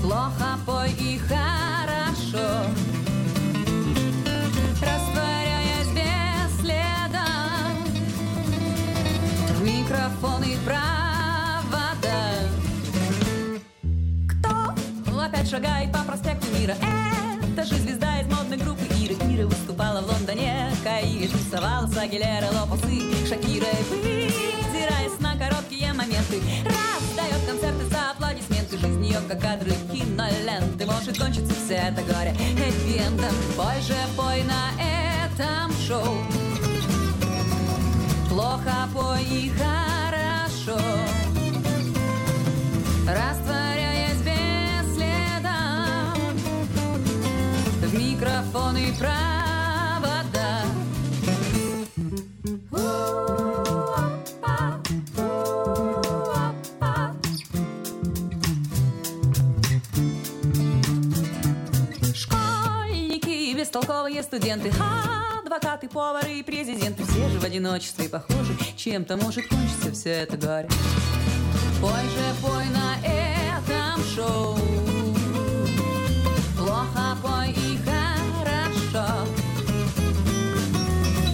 Плохо 0.02 0.60
пой 0.66 0.92
и 1.00 1.18
хорошо. 1.20 1.53
Микрофон 9.94 10.44
и 10.44 10.56
провода. 10.66 12.34
Кто? 14.28 15.22
Опять 15.22 15.50
шагает 15.50 15.92
по 15.92 16.00
проспекту 16.00 16.48
мира? 16.58 16.76
Это 17.54 17.66
же 17.66 17.76
звезда 17.76 18.20
из 18.22 18.28
модной 18.28 18.58
группы 18.58 18.84
Иры. 19.00 19.16
Ира 19.32 19.46
выступала 19.46 20.02
в 20.02 20.08
Лондоне 20.08 20.72
Каире 20.84 21.28
тусовала 21.28 21.88
с 21.88 21.98
Агилера 21.98 22.48
Лопасы 22.52 23.28
Шакирой 23.28 23.84
выдираясь 23.90 25.20
на 25.20 25.38
короткие 25.38 25.94
моменты 25.94 26.42
Раздает 26.66 27.46
концерты 27.48 27.86
за 27.86 28.12
аплодисменты. 28.12 28.78
Жизнь 28.78 29.06
ее 29.06 29.20
как 29.28 29.40
кадры 29.40 29.72
киноленты. 29.92 30.86
Может 30.86 31.18
кончиться 31.18 31.54
все 31.54 31.76
это 31.76 32.02
горе 32.02 32.32
хэппи-эндом 32.32 33.34
Пой 33.56 33.82
же, 33.82 33.96
пой 34.18 34.44
на 34.44 34.72
этом 34.82 35.72
шоу. 35.88 36.18
Плохо 38.30 38.90
и 39.30 39.52
хорошо 40.66 40.80
Растворяясь 43.08 44.22
без 44.22 44.96
следа 44.96 46.14
В 47.82 47.94
микрофон 47.94 48.78
и 48.78 48.92
провода. 48.98 50.64
Школьники, 62.14 63.54
бестолковые 63.58 64.24
студенты, 64.24 64.72
адвокаты, 65.54 65.88
повары 65.88 66.40
и 66.40 66.44
президенты, 66.44 67.04
все 67.04 67.30
же 67.30 67.40
в 67.40 67.44
одиночестве 67.44 68.10
похожи, 68.10 68.56
чем-то 68.76 69.18
может 69.18 69.48
кончиться 69.48 69.92
все 69.92 70.10
это 70.10 70.38
горе. 70.38 70.68
Пой 71.80 71.92
же, 71.92 72.42
пой 72.42 72.66
на 72.70 72.98
этом 73.06 74.04
шоу, 74.16 74.58
плохо 76.58 77.18
пой 77.22 77.52
и 77.52 77.78
хорошо, 77.86 79.28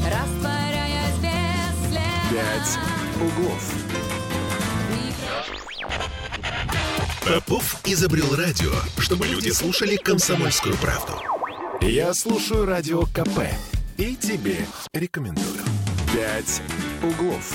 растворяясь 0.05 1.15
без 1.21 1.89
следа. 1.89 2.29
«Пять 2.31 2.79
углов». 3.15 3.73
Попов 7.25 7.75
изобрел 7.85 8.35
радио, 8.35 8.71
чтобы 8.97 9.27
люди 9.27 9.49
слушали 9.49 9.95
комсомольскую 9.97 10.75
правду. 10.77 11.13
Я 11.81 12.13
слушаю 12.13 12.65
Радио 12.65 13.03
КП 13.03 13.39
и 13.99 14.15
тебе 14.15 14.55
рекомендую. 14.93 15.61
«Пять 16.13 16.61
углов». 17.03 17.53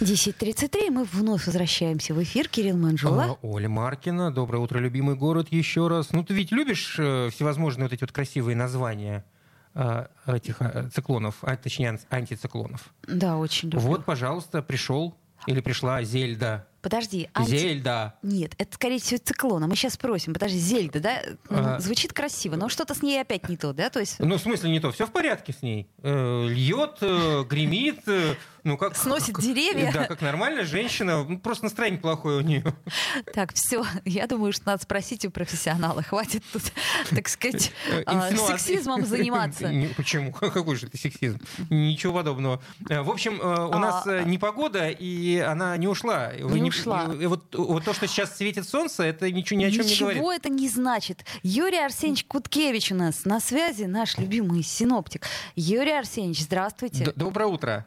10.33, 0.00 0.90
мы 0.90 1.04
вновь 1.04 1.46
возвращаемся 1.46 2.14
в 2.14 2.22
эфир. 2.22 2.48
Кирилл 2.48 2.76
Манжула. 2.76 3.24
А, 3.42 3.46
Оля 3.46 3.68
Маркина, 3.68 4.30
доброе 4.32 4.58
утро, 4.58 4.78
любимый 4.78 5.16
город, 5.16 5.48
еще 5.50 5.88
раз. 5.88 6.12
Ну, 6.12 6.24
ты 6.24 6.34
ведь 6.34 6.50
любишь 6.50 6.96
э, 6.98 7.28
всевозможные 7.30 7.84
вот 7.84 7.92
эти 7.92 8.00
вот 8.02 8.12
красивые 8.12 8.56
названия 8.56 9.24
э, 9.74 10.06
этих 10.26 10.60
э, 10.60 10.88
циклонов, 10.92 11.36
а, 11.42 11.56
точнее 11.56 11.90
ан- 11.90 12.00
антициклонов. 12.10 12.92
Да, 13.06 13.36
очень 13.36 13.68
люблю. 13.68 13.86
Вот, 13.86 14.04
пожалуйста, 14.04 14.62
пришел 14.62 15.14
или 15.46 15.60
пришла 15.60 16.02
Зельда. 16.02 16.66
Подожди, 16.84 17.30
анти- 17.32 17.56
Зельда. 17.56 18.14
Нет, 18.22 18.52
это, 18.58 18.74
скорее 18.74 19.00
всего, 19.00 19.18
циклон. 19.24 19.64
А 19.64 19.66
мы 19.66 19.74
сейчас 19.74 19.94
спросим. 19.94 20.34
Подожди, 20.34 20.58
Зельда, 20.58 21.00
да? 21.00 21.22
А. 21.48 21.80
Звучит 21.80 22.12
красиво, 22.12 22.56
но 22.56 22.68
что-то 22.68 22.94
с 22.94 23.00
ней 23.00 23.22
опять 23.22 23.48
не 23.48 23.56
то, 23.56 23.72
да? 23.72 23.88
То 23.88 24.00
есть 24.00 24.18
Ну, 24.18 24.36
в 24.36 24.38
смысле 24.38 24.68
не 24.70 24.80
то, 24.80 24.92
все 24.92 25.06
в 25.06 25.10
порядке 25.10 25.54
с 25.58 25.62
ней. 25.62 25.88
Э, 26.02 26.46
льет, 26.46 26.98
э, 27.00 27.44
гремит, 27.48 28.00
э, 28.06 28.34
ну 28.64 28.76
как... 28.76 28.96
Сносит 28.96 29.34
как- 29.36 29.44
деревья. 29.44 29.90
Да, 29.92 30.06
как 30.06 30.20
нормальная 30.22 30.64
женщина, 30.64 31.22
ну, 31.24 31.38
просто 31.38 31.64
настроение 31.64 32.00
плохое 32.00 32.38
у 32.38 32.40
нее. 32.40 32.64
Так, 33.32 33.54
все. 33.54 33.84
Я 34.04 34.26
думаю, 34.26 34.52
что 34.52 34.66
надо 34.66 34.82
спросить 34.82 35.24
у 35.24 35.30
профессионала. 35.30 36.02
Хватит 36.02 36.42
тут, 36.52 36.62
так 37.10 37.28
сказать, 37.28 37.72
а, 38.06 38.30
сексизмом 38.34 39.04
заниматься. 39.04 39.68
Не, 39.68 39.88
Почему? 39.88 40.32
Какой 40.32 40.76
же 40.76 40.86
это 40.86 40.98
сексизм? 40.98 41.38
Ничего 41.70 42.14
подобного. 42.14 42.62
Э, 42.88 43.02
В 43.02 43.10
общем, 43.10 43.40
э, 43.40 43.44
у 43.44 43.72
А, 43.72 43.78
нас 43.78 44.06
э, 44.06 44.22
непогода, 44.24 44.88
и 44.90 45.38
она 45.38 45.76
не 45.76 45.86
ушла. 45.88 46.32
Не 46.34 46.62
ушла. 46.62 47.04
Вот, 47.06 47.54
вот 47.54 47.84
то, 47.84 47.92
что 47.94 48.06
сейчас 48.06 48.36
светит 48.36 48.68
солнце, 48.68 49.04
это 49.04 49.30
ничего 49.30 49.60
ни 49.60 49.64
о 49.64 49.70
чем 49.70 49.84
не 49.84 49.90
Ничего 49.92 50.10
говорит. 50.10 50.40
это 50.40 50.48
не 50.48 50.68
значит. 50.68 51.24
Юрий 51.42 51.78
Арсеньевич 51.84 52.24
Куткевич 52.26 52.92
у 52.92 52.94
нас 52.94 53.24
на 53.24 53.40
связи, 53.40 53.84
наш 53.84 54.18
любимый 54.18 54.62
синоптик. 54.62 55.26
Юрий 55.56 55.92
Арсеньевич, 55.98 56.40
здравствуйте. 56.42 57.12
Доброе 57.16 57.46
утро. 57.46 57.86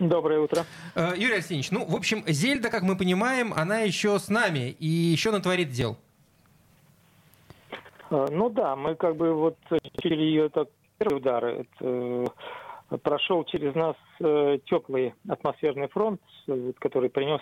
Доброе 0.00 0.40
утро. 0.40 0.64
Э, 0.96 1.12
Юрий 1.16 1.36
Арсеньевич, 1.36 1.70
ну, 1.70 1.84
в 1.86 1.94
общем, 1.94 2.24
Зельда, 2.26 2.70
как 2.70 2.82
мы 2.82 2.96
понимаем, 2.96 3.52
она 3.54 3.80
еще 3.80 4.18
с 4.18 4.28
нами 4.28 4.70
и 4.78 4.86
еще 4.86 5.30
натворит 5.30 5.70
дел. 5.70 5.96
Э, 8.10 8.26
Ну 8.30 8.50
да, 8.50 8.74
мы 8.74 8.96
как 8.96 9.16
бы 9.16 9.32
вот 9.34 9.56
через 10.00 10.18
ее 10.18 10.48
так 10.48 10.68
первый 10.98 11.18
удар 11.18 11.44
это, 11.44 11.66
э, 11.80 12.26
прошел 13.02 13.44
через 13.44 13.74
нас 13.74 13.96
теплый 14.66 15.14
атмосферный 15.28 15.88
фронт, 15.88 16.20
который 16.78 17.10
принес 17.10 17.40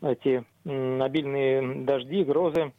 эти 0.00 0.44
обильные 0.64 1.84
дожди, 1.84 2.24
грозы. 2.24 2.72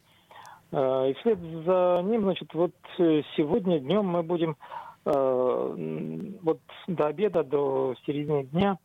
И 0.72 1.16
вслед 1.20 1.38
за 1.64 2.02
ним, 2.04 2.22
значит, 2.22 2.52
вот 2.52 2.72
сегодня 2.98 3.78
днем 3.78 4.06
мы 4.06 4.22
будем 4.22 4.56
вот 5.04 6.60
до 6.88 7.06
обеда, 7.06 7.44
до 7.44 7.94
середины 8.04 8.44
дня 8.44 8.76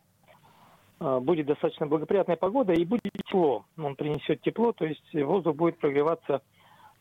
будет 1.00 1.46
достаточно 1.46 1.86
благоприятная 1.86 2.36
погода 2.36 2.72
и 2.72 2.84
будет 2.84 3.10
тепло. 3.12 3.64
Он 3.78 3.96
принесет 3.96 4.42
тепло, 4.42 4.72
то 4.72 4.84
есть 4.84 5.14
воздух 5.14 5.56
будет 5.56 5.78
прогреваться 5.78 6.42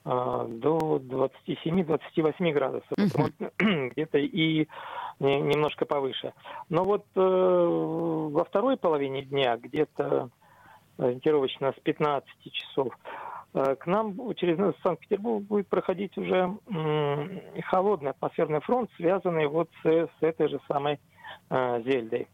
а, 0.06 0.46
до 0.48 0.98
27-28 0.98 2.52
градусов, 2.54 2.98
где-то 3.60 4.18
и 4.18 4.68
не- 5.20 5.42
немножко 5.42 5.86
повыше. 5.86 6.34
Но 6.70 6.84
вот 6.84 7.06
э, 7.16 7.20
во 7.20 8.44
второй 8.46 8.78
половине 8.78 9.24
дня, 9.24 9.58
где-то 9.58 10.30
ориентировочно 10.98 11.74
с 11.78 11.80
15 11.82 12.28
часов, 12.52 12.98
э, 13.54 13.76
к 13.76 13.86
нам 13.88 14.34
через 14.36 14.58
Санкт-Петербург 14.82 15.44
будет 15.44 15.68
проходить 15.68 16.18
уже 16.18 16.58
холодный 17.66 18.12
атмосферный 18.12 18.62
фронт, 18.62 18.90
связанный 18.96 19.48
вот 19.48 19.70
с, 19.84 19.86
с 19.86 20.22
этой 20.22 20.48
же 20.48 20.62
самой 20.68 21.00
э, 21.50 21.82
Зельдой, 21.86 22.30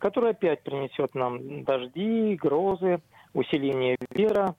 который 0.00 0.30
опять 0.30 0.62
принесет 0.62 1.14
нам 1.14 1.64
дожди, 1.64 2.36
грозы, 2.36 3.00
усиление 3.32 3.96
ветра, 4.10 4.54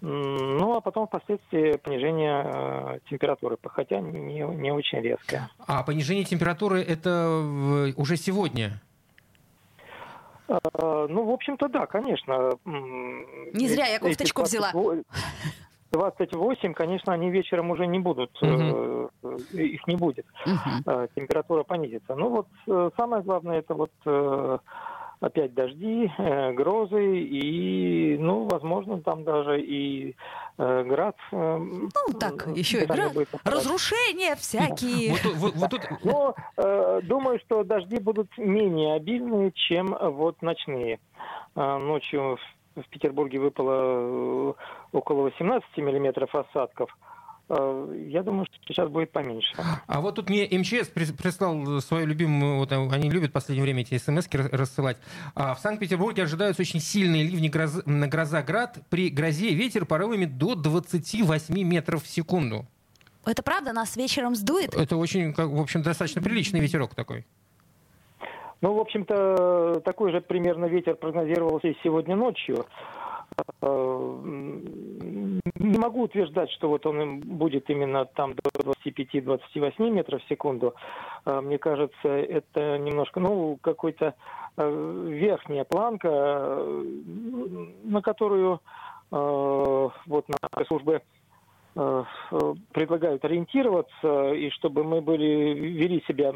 Ну, 0.00 0.76
а 0.76 0.80
потом 0.82 1.06
впоследствии 1.06 1.78
понижение 1.78 2.42
э, 2.44 2.98
температуры, 3.08 3.56
хотя 3.64 4.00
не, 4.00 4.40
не 4.40 4.70
очень 4.72 5.00
резкое. 5.00 5.48
А 5.66 5.82
понижение 5.82 6.24
температуры 6.24 6.82
это 6.82 7.40
в- 7.42 7.92
уже 7.96 8.16
сегодня. 8.16 8.82
Э, 10.48 10.58
Ну, 11.08 11.24
в 11.24 11.30
общем-то, 11.30 11.68
да, 11.68 11.86
конечно. 11.86 12.50
Не 12.66 13.68
зря 13.68 13.86
я 13.86 13.96
эти 13.96 14.02
кофточку 14.02 14.42
взяла. 14.42 14.72
28 15.94 16.28
28, 16.38 16.74
конечно, 16.74 17.12
они 17.12 17.30
вечером 17.30 17.70
уже 17.70 17.86
не 17.86 17.98
будут, 18.00 18.30
э, 18.42 19.08
их 19.52 19.86
не 19.86 19.96
будет. 19.96 20.26
Э, 20.86 21.06
температура 21.14 21.62
понизится. 21.62 22.14
Ну 22.14 22.28
вот 22.30 22.46
э, 22.66 22.90
самое 22.96 23.22
главное 23.22 23.58
это 23.60 23.74
вот 23.74 23.90
э, 24.04 24.58
опять 25.20 25.54
дожди, 25.54 26.10
э, 26.18 26.52
грозы 26.52 27.18
и, 27.20 28.16
ну, 28.18 28.48
возможно, 28.48 29.00
там 29.00 29.24
даже 29.24 29.60
и 29.60 30.14
э, 30.58 30.84
град. 30.84 31.16
э, 31.32 31.58
Ну, 31.58 32.18
так, 32.18 32.46
еще 32.56 32.82
и 32.82 32.86
град. 32.86 33.12
Разрушения 33.44 34.34
всякие. 34.36 35.14
Но 36.04 36.34
э, 36.56 37.00
думаю, 37.04 37.38
что 37.40 37.64
дожди 37.64 37.98
будут 37.98 38.36
менее 38.38 38.94
обильные, 38.96 39.52
чем 39.52 39.96
вот 40.00 40.42
ночные. 40.42 40.98
Э, 41.56 41.78
ночью 41.78 42.36
в, 42.36 42.40
в 42.76 42.88
Петербурге 42.88 43.38
выпало 43.40 44.52
э, 44.52 44.52
около 44.92 45.22
18 45.22 45.76
миллиметров 45.78 46.34
осадков. 46.34 46.90
Э, 47.48 48.06
я 48.08 48.22
думаю, 48.22 48.46
что 48.46 48.56
сейчас 48.66 48.88
будет 48.88 49.12
поменьше. 49.12 49.54
А 49.86 50.00
вот 50.00 50.16
тут 50.16 50.28
мне 50.30 50.44
МЧС 50.46 50.90
прис- 50.94 51.16
прислал 51.16 51.80
свою 51.80 52.06
любимую, 52.06 52.58
вот 52.58 52.72
э, 52.72 52.76
они 52.90 53.10
любят 53.10 53.30
в 53.30 53.32
последнее 53.32 53.62
время 53.64 53.82
эти 53.82 53.96
смс 53.98 54.26
рассылать. 54.32 54.96
А 55.34 55.54
в 55.54 55.60
Санкт-Петербурге 55.60 56.24
ожидаются 56.24 56.62
очень 56.62 56.80
сильные 56.80 57.24
ливни, 57.24 57.48
гроз- 57.48 57.82
м, 57.86 58.08
гроза, 58.08 58.42
град. 58.42 58.78
При 58.90 59.08
грозе 59.10 59.54
ветер 59.54 59.86
порывами 59.86 60.24
до 60.24 60.54
28 60.54 61.62
метров 61.62 62.02
в 62.02 62.08
секунду. 62.08 62.66
Это 63.26 63.42
правда? 63.42 63.72
Нас 63.72 63.96
вечером 63.96 64.34
сдует? 64.34 64.74
Это 64.74 64.96
очень, 64.96 65.32
в 65.32 65.60
общем, 65.60 65.82
достаточно 65.82 66.20
приличный 66.20 66.60
ветерок 66.60 66.94
такой. 66.94 67.24
Ну, 68.64 68.72
в 68.72 68.80
общем-то, 68.80 69.82
такой 69.84 70.10
же 70.10 70.22
примерно 70.22 70.64
ветер 70.64 70.94
прогнозировался 70.94 71.68
и 71.68 71.76
сегодня 71.82 72.16
ночью. 72.16 72.64
Э, 73.60 74.20
Не 74.22 75.78
могу 75.78 76.04
утверждать, 76.04 76.50
что 76.50 76.70
вот 76.70 76.86
он 76.86 77.20
будет 77.20 77.68
именно 77.68 78.06
там 78.06 78.32
до 78.32 78.72
25-28 78.72 79.90
метров 79.90 80.22
в 80.22 80.28
секунду. 80.30 80.74
Э, 81.26 81.42
Мне 81.42 81.58
кажется, 81.58 82.08
это 82.08 82.78
немножко, 82.78 83.20
ну, 83.20 83.58
какой-то 83.60 84.14
э, 84.56 85.08
верхняя 85.10 85.64
планка, 85.64 86.56
на 87.84 88.00
которую 88.00 88.60
вот 89.10 90.24
наши 90.28 90.66
службы 90.66 91.02
предлагают 91.74 93.24
ориентироваться, 93.24 94.32
и 94.32 94.50
чтобы 94.50 94.82
мы 94.82 95.02
были, 95.02 95.52
вели 95.52 96.02
себя 96.08 96.32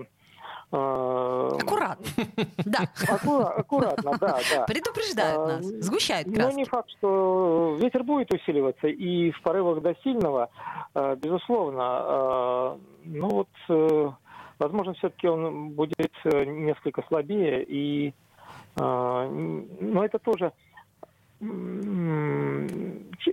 Аккуратно. 0.71 2.05
Да. 2.65 2.79
Аккура- 3.09 3.55
аккуратно, 3.57 4.13
да, 4.21 4.39
да. 4.55 4.65
Предупреждают 4.67 5.39
А, 5.41 5.47
нас. 5.47 5.65
Сгущают 5.65 6.27
Но 6.29 6.35
краски. 6.35 6.57
не 6.57 6.65
факт, 6.65 6.91
что 6.99 7.77
ветер 7.81 8.03
будет 8.05 8.33
усиливаться, 8.35 8.87
и 8.89 9.31
в 9.31 9.41
порывах 9.43 9.81
до 9.83 9.95
сильного, 10.03 10.51
э, 10.95 11.17
безусловно. 11.17 12.03
э, 12.03 12.77
Ну 13.05 13.29
вот, 13.29 13.49
э, 13.71 14.11
возможно, 14.59 14.93
все-таки 14.95 15.27
он 15.29 15.71
будет 15.71 16.13
э, 16.25 16.45
несколько 16.45 17.03
слабее, 17.09 17.65
и, 17.65 18.13
э, 18.77 19.29
но 19.81 20.05
это 20.05 20.19
тоже 20.19 20.53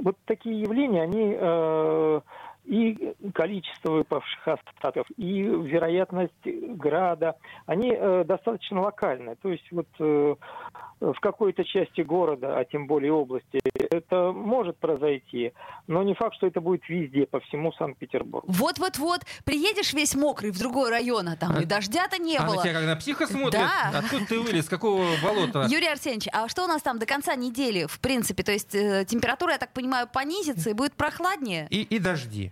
вот 0.04 0.16
такие 0.26 0.62
явления, 0.62 1.02
они 1.04 1.36
э, 1.38 2.22
и 2.66 3.14
количество 3.34 3.92
выпавших 3.92 4.48
осадков, 4.48 5.08
и 5.18 5.42
вероятность 5.42 6.34
града, 6.44 7.36
они 7.66 7.94
э, 7.96 8.24
достаточно 8.26 8.82
локальные. 8.82 9.36
То 9.42 9.50
есть 9.50 9.72
вот 9.72 9.88
э, 10.00 10.36
в 11.00 11.20
какой-то 11.20 11.64
части 11.64 12.02
города, 12.02 12.58
а 12.58 12.66
тем 12.66 12.88
более 12.88 13.12
области, 13.12 13.60
это 13.92 14.32
может 14.32 14.78
произойти, 14.78 15.54
но 15.88 16.04
не 16.04 16.16
факт, 16.16 16.36
что 16.36 16.48
это 16.48 16.62
будет 16.62 16.88
везде, 16.90 17.26
по 17.26 17.40
всему 17.42 17.72
Санкт-Петербургу. 17.74 18.48
Вот-вот-вот, 18.50 19.22
приедешь 19.44 19.94
весь 19.94 20.16
мокрый 20.16 20.52
в 20.52 20.60
другой 20.60 20.90
район, 20.90 21.28
а 21.28 21.36
там 21.36 21.60
и 21.60 21.66
дождя-то 21.66 22.18
не 22.18 22.38
а 22.38 22.46
было. 22.46 22.56
на 22.56 22.62
тебя 22.64 22.74
как 22.74 22.86
на 22.86 22.96
психа 22.96 23.28
смотрит? 23.28 23.62
Да. 23.62 24.00
Откуда 24.00 24.26
ты 24.26 24.40
вылез? 24.40 24.66
С 24.66 24.70
какого 24.70 25.06
болота? 25.24 25.68
Юрий 25.70 25.88
Арсеньевич, 25.88 26.28
а 26.32 26.48
что 26.48 26.64
у 26.64 26.68
нас 26.68 26.82
там 26.82 26.98
до 26.98 27.06
конца 27.06 27.36
недели, 27.36 27.86
в 27.86 28.00
принципе? 28.00 28.44
То 28.44 28.52
есть 28.52 28.74
э, 28.74 29.06
температура, 29.06 29.54
я 29.54 29.58
так 29.58 29.72
понимаю, 29.74 30.08
понизится 30.12 30.72
и 30.72 30.74
будет 30.74 30.94
прохладнее? 30.94 31.68
И, 31.70 31.84
и 31.84 32.00
дожди. 32.00 32.52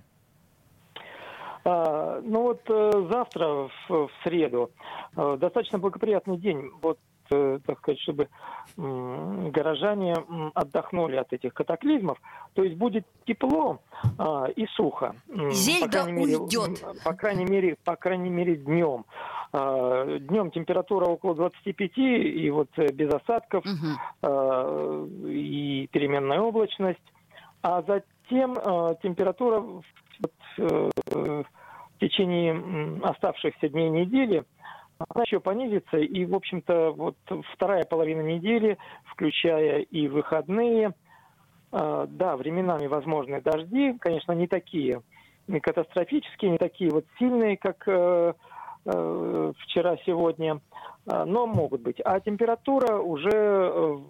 А, 1.65 2.19
ну 2.21 2.43
вот 2.43 2.61
э, 2.67 2.91
завтра, 3.11 3.69
в, 3.87 4.09
среду, 4.23 4.71
э, 5.15 5.37
достаточно 5.39 5.79
благоприятный 5.79 6.37
день. 6.37 6.69
Вот, 6.81 6.99
э, 7.31 7.59
так 7.65 7.79
сказать, 7.79 7.99
чтобы 8.01 8.27
горожане 8.75 10.15
отдохнули 10.53 11.15
от 11.17 11.31
этих 11.31 11.53
катаклизмов. 11.53 12.19
То 12.53 12.63
есть 12.63 12.75
будет 12.75 13.05
тепло 13.25 13.79
а, 14.17 14.45
и 14.47 14.65
сухо. 14.67 15.15
Зельда 15.51 16.05
по 16.05 16.09
мере, 16.09 16.37
уйдет. 16.37 16.83
По 17.03 17.13
крайней 17.13 17.45
мере, 17.45 17.77
по 17.83 17.95
крайней 17.95 18.29
мере 18.29 18.55
днем. 18.55 19.05
А, 19.51 20.17
Днем 20.17 20.51
температура 20.51 21.05
около 21.05 21.35
25, 21.35 21.91
и 21.97 22.49
вот 22.49 22.69
без 22.77 23.13
осадков, 23.13 23.63
э, 24.21 25.07
и 25.27 25.87
переменная 25.91 26.39
облачность. 26.39 26.99
А 27.61 27.81
затем 27.83 28.57
э, 28.57 28.95
температура 29.01 29.63
э, 30.57 30.89
в 31.09 31.99
течение 31.99 32.99
оставшихся 33.03 33.69
дней 33.69 33.89
недели 33.89 34.43
она 34.99 35.23
еще 35.23 35.39
понизится. 35.39 35.97
И, 35.97 36.25
в 36.25 36.35
общем-то, 36.35 36.91
вот 36.91 37.15
вторая 37.53 37.83
половина 37.83 38.21
недели, 38.21 38.77
включая 39.05 39.79
и 39.79 40.07
выходные, 40.07 40.93
э, 41.71 42.05
да, 42.09 42.37
временами 42.37 42.87
возможны 42.87 43.41
дожди, 43.41 43.97
конечно, 43.99 44.31
не 44.33 44.47
такие 44.47 45.01
катастрофические, 45.61 46.51
не 46.51 46.57
такие 46.57 46.89
вот 46.89 47.05
сильные, 47.19 47.57
как 47.57 47.83
э, 47.87 48.33
вчера-сегодня, 48.85 50.61
э, 51.05 51.23
но 51.25 51.47
могут 51.47 51.81
быть. 51.81 51.99
А 52.03 52.19
температура 52.19 52.97
уже 52.97 54.01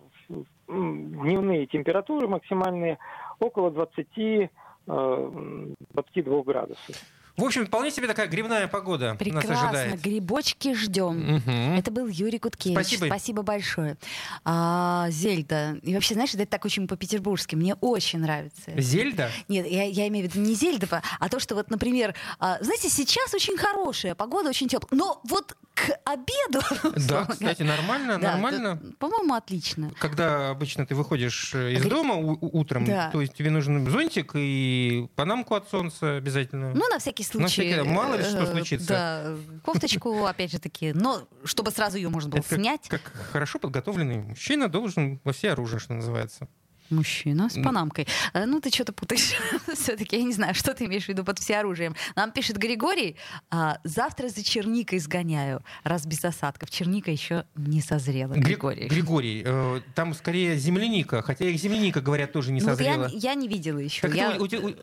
дневные 0.67 1.65
температуры 1.67 2.27
максимальные 2.27 2.97
около 3.39 3.71
20 3.71 4.17
э, 4.17 4.49
22 4.85 6.43
градусов. 6.43 6.95
В 7.35 7.43
общем, 7.43 7.65
вполне 7.65 7.89
себе 7.89 8.05
такая 8.07 8.27
грибная 8.27 8.67
погода 8.67 9.09
нас 9.09 9.17
Прекрасно, 9.17 9.69
ожидает. 9.69 10.01
грибочки 10.01 10.75
ждем. 10.75 11.37
Мгм. 11.37 11.77
Это 11.77 11.89
был 11.89 12.07
Юрий 12.07 12.37
Куткевич. 12.37 12.99
Спасибо. 12.99 13.41
большое. 13.41 13.97
А, 14.45 15.07
Зельда. 15.09 15.79
И 15.81 15.95
вообще, 15.95 16.13
знаешь, 16.13 16.35
это 16.35 16.45
так 16.45 16.63
очень 16.63 16.87
по-петербургски. 16.87 17.55
Мне 17.55 17.73
очень 17.75 18.19
нравится. 18.19 18.71
Зельда? 18.77 19.31
Нет, 19.47 19.65
я, 19.65 19.83
я 19.83 20.07
имею 20.09 20.29
в 20.29 20.31
виду 20.31 20.45
не 20.45 20.53
Зельдова, 20.53 21.01
а 21.19 21.27
то, 21.27 21.39
что 21.39 21.55
вот, 21.55 21.71
например, 21.71 22.13
а, 22.37 22.59
знаете, 22.61 22.89
сейчас 22.89 23.33
очень 23.33 23.57
хорошая 23.57 24.13
погода, 24.13 24.49
очень 24.49 24.67
теплая. 24.67 24.99
Но 24.99 25.19
вот 25.23 25.55
к 25.73 25.89
обеду... 26.05 26.61
Да, 27.07 27.25
кстати, 27.25 27.63
нормально, 27.63 28.19
Да, 28.19 28.31
нормально. 28.33 28.79
По-моему, 28.99 29.33
отлично. 29.33 29.91
Когда 29.99 30.49
обычно 30.51 30.85
ты 30.85 30.93
выходишь 30.95 31.53
э, 31.55 31.73
из 31.73 31.81
Гри- 31.81 31.89
дома 31.89 32.13
утром, 32.15 32.85
Да. 32.85 33.09
то 33.11 33.21
есть 33.21 33.33
тебе 33.33 33.49
нужен 33.49 33.89
зонтик 33.89 34.31
и 34.35 35.07
панамку 35.15 35.55
от 35.55 35.69
солнца 35.69 36.17
обязательно. 36.17 36.73
Ну, 36.73 36.87
на 36.89 36.99
всякий 36.99 37.23
случай. 37.23 37.41
На 37.43 37.47
всякий- 37.47 37.89
мало 37.89 38.15
ли 38.15 38.23
что 38.23 38.43
э, 38.43 38.51
случится. 38.51 38.87
Да, 38.87 39.35
кофточку, 39.63 40.25
опять 40.25 40.51
же 40.51 40.59
таки. 40.59 40.93
Но 40.93 41.27
чтобы 41.43 41.71
сразу 41.71 41.97
ее 41.97 42.09
можно 42.09 42.29
было 42.29 42.39
Это 42.39 42.49
как- 42.49 42.59
снять. 42.59 42.87
Как, 42.89 43.01
хорошо 43.31 43.57
подготовленный 43.59 44.17
мужчина 44.17 44.67
должен 44.69 45.19
во 45.23 45.33
все 45.33 45.51
оружие, 45.51 45.79
что 45.79 45.93
называется. 45.93 46.47
Мужчина 46.89 47.49
с 47.49 47.53
панамкой. 47.61 48.07
Э, 48.33 48.45
Ну, 48.45 48.59
ты 48.61 48.69
что-то 48.69 48.93
путаешь. 48.93 49.33
Все-таки 49.73 50.17
я 50.17 50.23
не 50.23 50.33
знаю, 50.33 50.53
что 50.55 50.73
ты 50.73 50.85
имеешь 50.85 51.05
в 51.05 51.09
виду 51.09 51.23
под 51.23 51.39
всеоружием. 51.39 51.95
Нам 52.15 52.31
пишет 52.31 52.57
Григорий, 52.57 53.15
а, 53.49 53.79
завтра 53.83 54.27
за 54.29 54.43
черникой 54.43 54.99
сгоняю, 54.99 55.63
раз 55.83 56.05
без 56.05 56.23
осадков. 56.23 56.69
Черника 56.69 57.09
еще 57.11 57.45
не 57.55 57.81
созрела, 57.81 58.33
Гри- 58.33 58.41
Григорий. 58.53 58.87
Григорий, 58.87 59.43
э, 59.45 59.81
там 59.95 60.13
скорее 60.13 60.57
земляника, 60.57 61.21
хотя 61.21 61.45
и 61.45 61.57
земляника, 61.57 62.01
говорят, 62.01 62.31
тоже 62.31 62.51
не 62.51 62.61
Ну, 62.61 62.67
созрела. 62.67 63.09
я 63.11 63.33
не 63.33 63.47
видела 63.47 63.79
еще. 63.79 64.07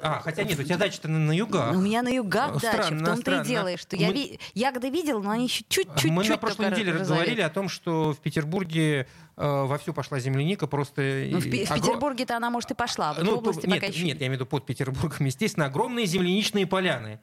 А, 0.03 0.21
хотя 0.25 0.43
нет, 0.43 0.59
у 0.59 0.63
тебя 0.65 0.77
дача-то 0.79 1.09
на, 1.09 1.33
югах. 1.33 1.75
У 1.77 1.81
меня 1.81 2.03
на 2.03 2.09
югах 2.09 2.61
дача, 2.61 2.95
в 2.95 3.05
том-то 3.05 3.43
и 3.43 3.45
дело, 3.47 3.77
что 3.77 3.97
я 3.97 4.13
ягоды 4.55 4.91
видела, 4.91 5.21
но 5.23 5.31
они 5.31 5.45
еще 5.45 5.65
чуть-чуть 5.69 6.11
Мы 6.11 6.25
на 6.25 6.37
прошлой 6.39 6.71
неделе 6.71 6.93
говорили 6.93 7.41
о 7.41 7.51
том, 7.51 7.69
что 7.69 8.13
в 8.13 8.19
Петербурге 8.19 9.07
вовсю 9.47 9.93
пошла 9.95 10.19
земляника, 10.21 10.67
просто... 10.67 11.01
Ну, 11.31 11.39
в, 11.41 11.47
и- 11.47 11.51
Пе- 11.51 11.65
в 11.67 11.75
Петербурге-то 11.75 12.37
она, 12.37 12.51
может, 12.51 12.71
и 12.71 12.75
пошла, 12.75 13.11
а 13.11 13.15
вот 13.15 13.25
Ну, 13.25 13.35
в 13.37 13.39
области 13.39 13.67
нет, 13.67 13.77
пока 13.81 13.87
еще 13.87 14.05
нет, 14.05 14.21
я 14.21 14.27
имею 14.27 14.39
в 14.39 14.41
виду 14.41 14.47
под 14.47 14.67
Петербургом, 14.67 15.27
естественно, 15.27 15.67
огромные 15.67 16.07
земляничные 16.07 16.67
поляны. 16.67 17.21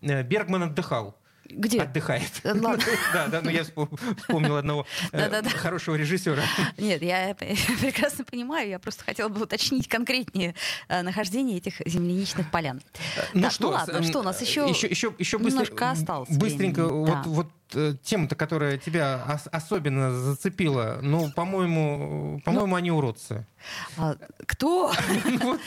Э, 0.00 0.22
Бергман 0.22 0.62
отдыхал. 0.64 1.16
Где? 1.50 1.80
отдыхает. 1.80 2.30
Э, 2.44 2.52
ладно. 2.52 2.84
Да, 3.14 3.26
да, 3.28 3.40
но 3.40 3.50
я 3.50 3.62
вспом- 3.62 3.88
вспомнил 4.18 4.56
одного 4.56 4.84
э, 5.12 5.42
хорошего 5.48 5.94
режиссера. 5.94 6.42
Нет, 6.76 7.00
я 7.02 7.34
прекрасно 7.80 8.24
понимаю, 8.26 8.68
я 8.68 8.78
просто 8.78 9.02
хотела 9.04 9.28
бы 9.30 9.42
уточнить 9.44 9.88
конкретнее 9.88 10.54
э, 10.88 11.00
нахождение 11.00 11.56
этих 11.56 11.80
земляничных 11.86 12.50
полян. 12.50 12.82
Так, 13.32 13.52
ну 13.60 13.68
ладно, 13.70 14.02
с- 14.02 14.08
что 14.08 14.20
у 14.20 14.22
нас 14.22 14.42
еще 14.42 14.68
еще, 14.68 14.88
еще, 14.88 15.14
еще 15.18 15.38
быстро- 15.38 15.50
немножко 15.62 15.90
осталось 15.90 16.28
Быстренько, 16.28 16.84
времени, 16.84 16.98
вот, 16.98 17.08
да. 17.08 17.22
вот 17.24 17.46
э, 17.67 17.67
тема-то, 18.02 18.34
которая 18.34 18.78
тебя 18.78 19.22
ос- 19.28 19.48
особенно 19.52 20.12
зацепила, 20.12 20.98
ну, 21.02 21.30
по-моему, 21.30 22.40
по-моему, 22.44 22.74
они 22.76 22.90
уродцы. 22.90 23.46
А, 23.96 24.16
Кто? 24.46 24.92
Ну, 25.24 25.38
вот 25.52 25.60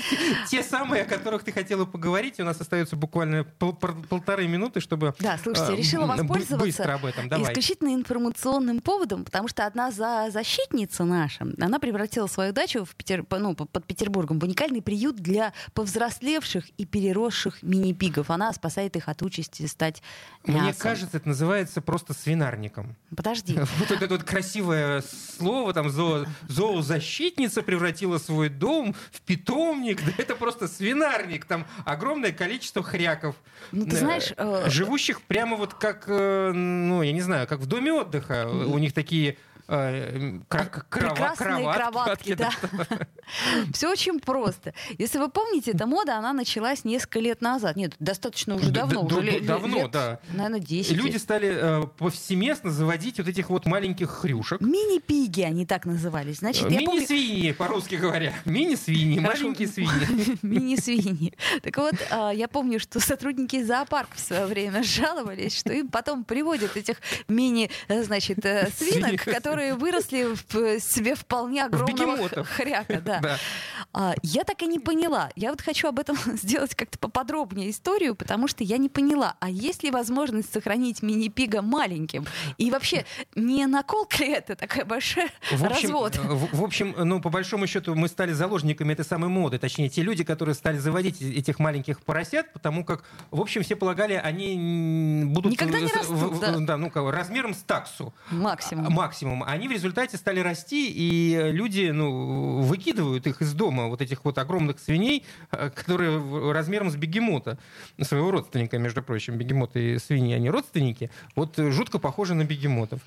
Те 0.47 0.63
самые, 0.63 1.03
о 1.03 1.05
которых 1.05 1.43
ты 1.43 1.51
хотела 1.51 1.85
поговорить, 1.85 2.39
у 2.39 2.43
нас 2.43 2.59
остается 2.61 2.95
буквально 2.95 3.43
пол- 3.43 3.73
пол- 3.73 4.03
полторы 4.09 4.47
минуты, 4.47 4.79
чтобы 4.79 5.13
Да, 5.19 5.37
слушайте, 5.41 5.73
э, 5.73 5.75
решила 5.75 6.05
воспользоваться 6.05 6.57
быстро 6.57 6.93
об 6.93 7.05
этом. 7.05 7.27
Давай. 7.29 7.51
исключительно 7.51 7.93
информационным 7.93 8.79
поводом, 8.79 9.25
потому 9.25 9.47
что 9.47 9.65
одна 9.65 9.91
за 9.91 10.29
защитница 10.31 11.03
наша, 11.03 11.45
она 11.59 11.79
превратила 11.79 12.27
свою 12.27 12.53
дачу 12.53 12.85
в 12.85 12.95
Петер... 12.95 13.25
ну, 13.29 13.55
под 13.55 13.85
Петербургом 13.85 14.39
в 14.39 14.43
уникальный 14.43 14.81
приют 14.81 15.17
для 15.17 15.53
повзрослевших 15.73 16.65
и 16.77 16.85
переросших 16.85 17.61
мини-пигов. 17.61 18.29
Она 18.29 18.51
спасает 18.53 18.95
их 18.95 19.09
от 19.09 19.21
участи 19.21 19.65
стать 19.67 20.01
мясом. 20.45 20.63
Мне 20.63 20.73
кажется, 20.73 21.17
это 21.17 21.27
называется 21.27 21.81
просто 21.91 22.13
свинарником. 22.13 22.95
Подожди. 23.15 23.60
Вот 23.80 23.91
это 23.91 24.08
вот 24.08 24.23
красивое 24.23 25.04
слово, 25.38 25.73
там, 25.73 25.88
зоо- 25.88 26.25
зоозащитница 26.47 27.63
превратила 27.63 28.17
свой 28.17 28.47
дом 28.47 28.95
в 29.12 29.19
питомник. 29.21 30.01
Да 30.06 30.13
это 30.17 30.36
просто 30.36 30.69
свинарник. 30.69 31.43
Там 31.43 31.65
огромное 31.86 32.32
количество 32.32 32.82
хряков. 32.82 33.36
Ну, 33.73 33.86
ты 33.86 33.97
знаешь, 33.97 34.34
э, 34.38 34.69
Живущих 34.69 35.21
прямо 35.21 35.58
вот 35.58 35.73
как, 35.73 36.06
э, 36.08 36.51
ну, 36.54 37.01
я 37.01 37.12
не 37.12 37.21
знаю, 37.21 37.45
как 37.45 37.60
в 37.60 37.65
доме 37.65 37.91
отдыха. 37.91 38.47
У 38.47 38.77
них 38.77 38.93
такие 38.93 39.36
э, 39.71 40.39
кра- 40.47 40.65
крова- 40.89 41.10
Прекрасные 41.10 41.73
кроватки, 41.73 42.34
да. 42.36 42.51
Все 43.73 43.89
очень 43.89 44.19
просто. 44.19 44.73
Если 44.97 45.17
вы 45.17 45.29
помните, 45.29 45.71
эта 45.71 45.86
мода, 45.86 46.17
она 46.17 46.34
началась 46.34 46.84
несколько 46.84 47.19
лет 47.19 47.41
назад. 47.41 47.75
Нет, 47.75 47.93
достаточно 47.99 48.55
уже 48.55 48.71
давно. 48.71 49.03
д- 49.03 49.15
уже 49.15 49.21
д- 49.25 49.31
ле- 49.31 49.39
давно, 49.39 49.77
лет, 49.84 49.91
да. 49.91 50.19
Наверное, 50.34 50.60
10. 50.60 50.91
Люди 50.91 51.17
стали 51.17 51.49
э, 51.84 51.88
повсеместно 51.97 52.71
заводить 52.71 53.17
вот 53.19 53.27
этих 53.27 53.49
вот 53.49 53.65
маленьких 53.65 54.10
хрюшек. 54.10 54.60
Мини-пиги 54.62 55.41
они 55.41 55.65
так 55.65 55.86
назывались. 55.86 56.39
Значит, 56.39 56.63
помню... 56.63 56.79
Мини-свиньи, 56.81 57.51
по-русски 57.53 57.95
говоря. 57.95 58.34
Мини-свиньи, 58.45 59.19
маленькие 59.19 59.67
свиньи. 59.67 60.38
Мини-свиньи. 60.41 61.34
Так 61.63 61.77
вот, 61.77 61.95
а, 62.10 62.31
я 62.31 62.47
помню, 62.47 62.79
что 62.79 62.99
сотрудники 62.99 63.63
зоопарка 63.63 64.15
в 64.15 64.19
свое 64.19 64.45
время 64.45 64.84
жаловались, 64.84 65.57
что 65.57 65.71
им 65.73 65.88
потом 65.88 66.23
приводят 66.23 66.75
этих 66.75 66.97
мини, 67.27 67.69
э, 67.88 68.03
значит, 68.03 68.45
э, 68.45 68.69
свинок, 68.77 69.21
Свинок. 69.21 69.23
Которые 69.62 69.76
выросли 69.76 70.36
в 70.36 70.56
э, 70.56 70.80
себе 70.80 71.15
вполне 71.15 71.65
огромного 71.65 72.43
хряка. 72.43 73.00
Да. 73.02 73.38
Да. 73.93 74.12
А, 74.12 74.15
Я 74.23 74.43
так 74.43 74.62
и 74.62 74.67
не 74.67 74.80
поняла. 74.80 75.30
Я 75.36 75.51
вот 75.51 75.62
хочу 75.62 75.88
об 75.88 75.99
этом 75.99 76.15
сделать 76.38 76.75
как-то 76.75 76.97
поподробнее 76.97 77.69
историю, 77.69 78.15
потому 78.15 78.47
что 78.47 78.63
я 78.63 78.77
не 78.77 78.89
поняла, 78.89 79.36
а 79.39 79.49
есть 79.49 79.84
ли 79.84 79.91
возможность 79.91 80.51
сохранить 80.54 81.01
мини-пига 81.01 81.62
маленьким? 81.62 82.25
И 82.58 82.71
вообще, 82.71 83.06
не 83.36 83.65
наколка 83.65 84.17
ли 84.23 84.30
это 84.32 84.56
такая 84.56 84.86
большая 84.86 85.30
В 85.51 85.63
общем, 85.65 85.69
развод? 85.89 86.15
э, 86.17 86.21
В, 86.21 86.58
в 86.60 86.63
общем, 86.63 86.93
ну, 86.97 87.19
по 87.21 87.30
большому 87.30 87.67
счету, 87.67 87.95
мы 87.95 88.08
стали 88.08 88.32
заложниками 88.34 88.93
этой 88.93 89.06
самой 89.06 89.30
моды. 89.30 89.58
Точнее, 89.60 89.89
те 89.89 90.01
люди, 90.01 90.23
которые 90.23 90.56
стали 90.56 90.77
заводить 90.77 91.21
этих 91.21 91.60
маленьких 91.60 92.01
поросят, 92.01 92.51
потому 92.54 92.84
как, 92.86 93.04
в 93.32 93.41
общем, 93.41 93.63
все 93.63 93.75
полагали, 93.75 94.13
они 94.13 95.23
будут... 95.25 95.51
Никогда 95.51 95.80
не 95.80 95.91
растут, 95.91 96.15
в- 96.17 96.65
да. 96.65 96.77
ну, 96.77 96.89
как, 96.89 97.10
размером 97.12 97.54
с 97.54 97.58
таксу. 97.63 98.13
Максимум. 98.30 98.88
А, 98.88 98.89
Максимум. 98.89 99.43
Они 99.43 99.67
в 99.67 99.71
результате 99.71 100.17
стали 100.17 100.39
расти, 100.39 100.89
и 100.89 101.51
люди 101.51 101.89
ну, 101.91 102.62
выкидывают 102.62 103.27
их 103.27 103.41
из 103.41 103.54
дома, 103.54 103.81
вот 103.89 104.02
этих 104.02 104.26
вот 104.26 104.38
огромных 104.38 104.80
свиней, 104.80 105.24
э, 105.52 105.70
которые 105.70 106.52
размером 106.52 106.89
с 106.89 106.96
бегемота, 106.96 107.58
своего 108.02 108.32
родственника, 108.32 108.78
между 108.78 109.02
прочим. 109.02 109.38
Бегемоты 109.38 109.96
и 109.96 110.00
свиньи, 110.00 110.36
они 110.36 110.50
родственники. 110.50 111.10
Вот 111.36 111.58
э, 111.60 111.72
жутко 111.72 112.00
похожи 112.00 112.34
на 112.34 112.44
бегемотов. 112.44 113.00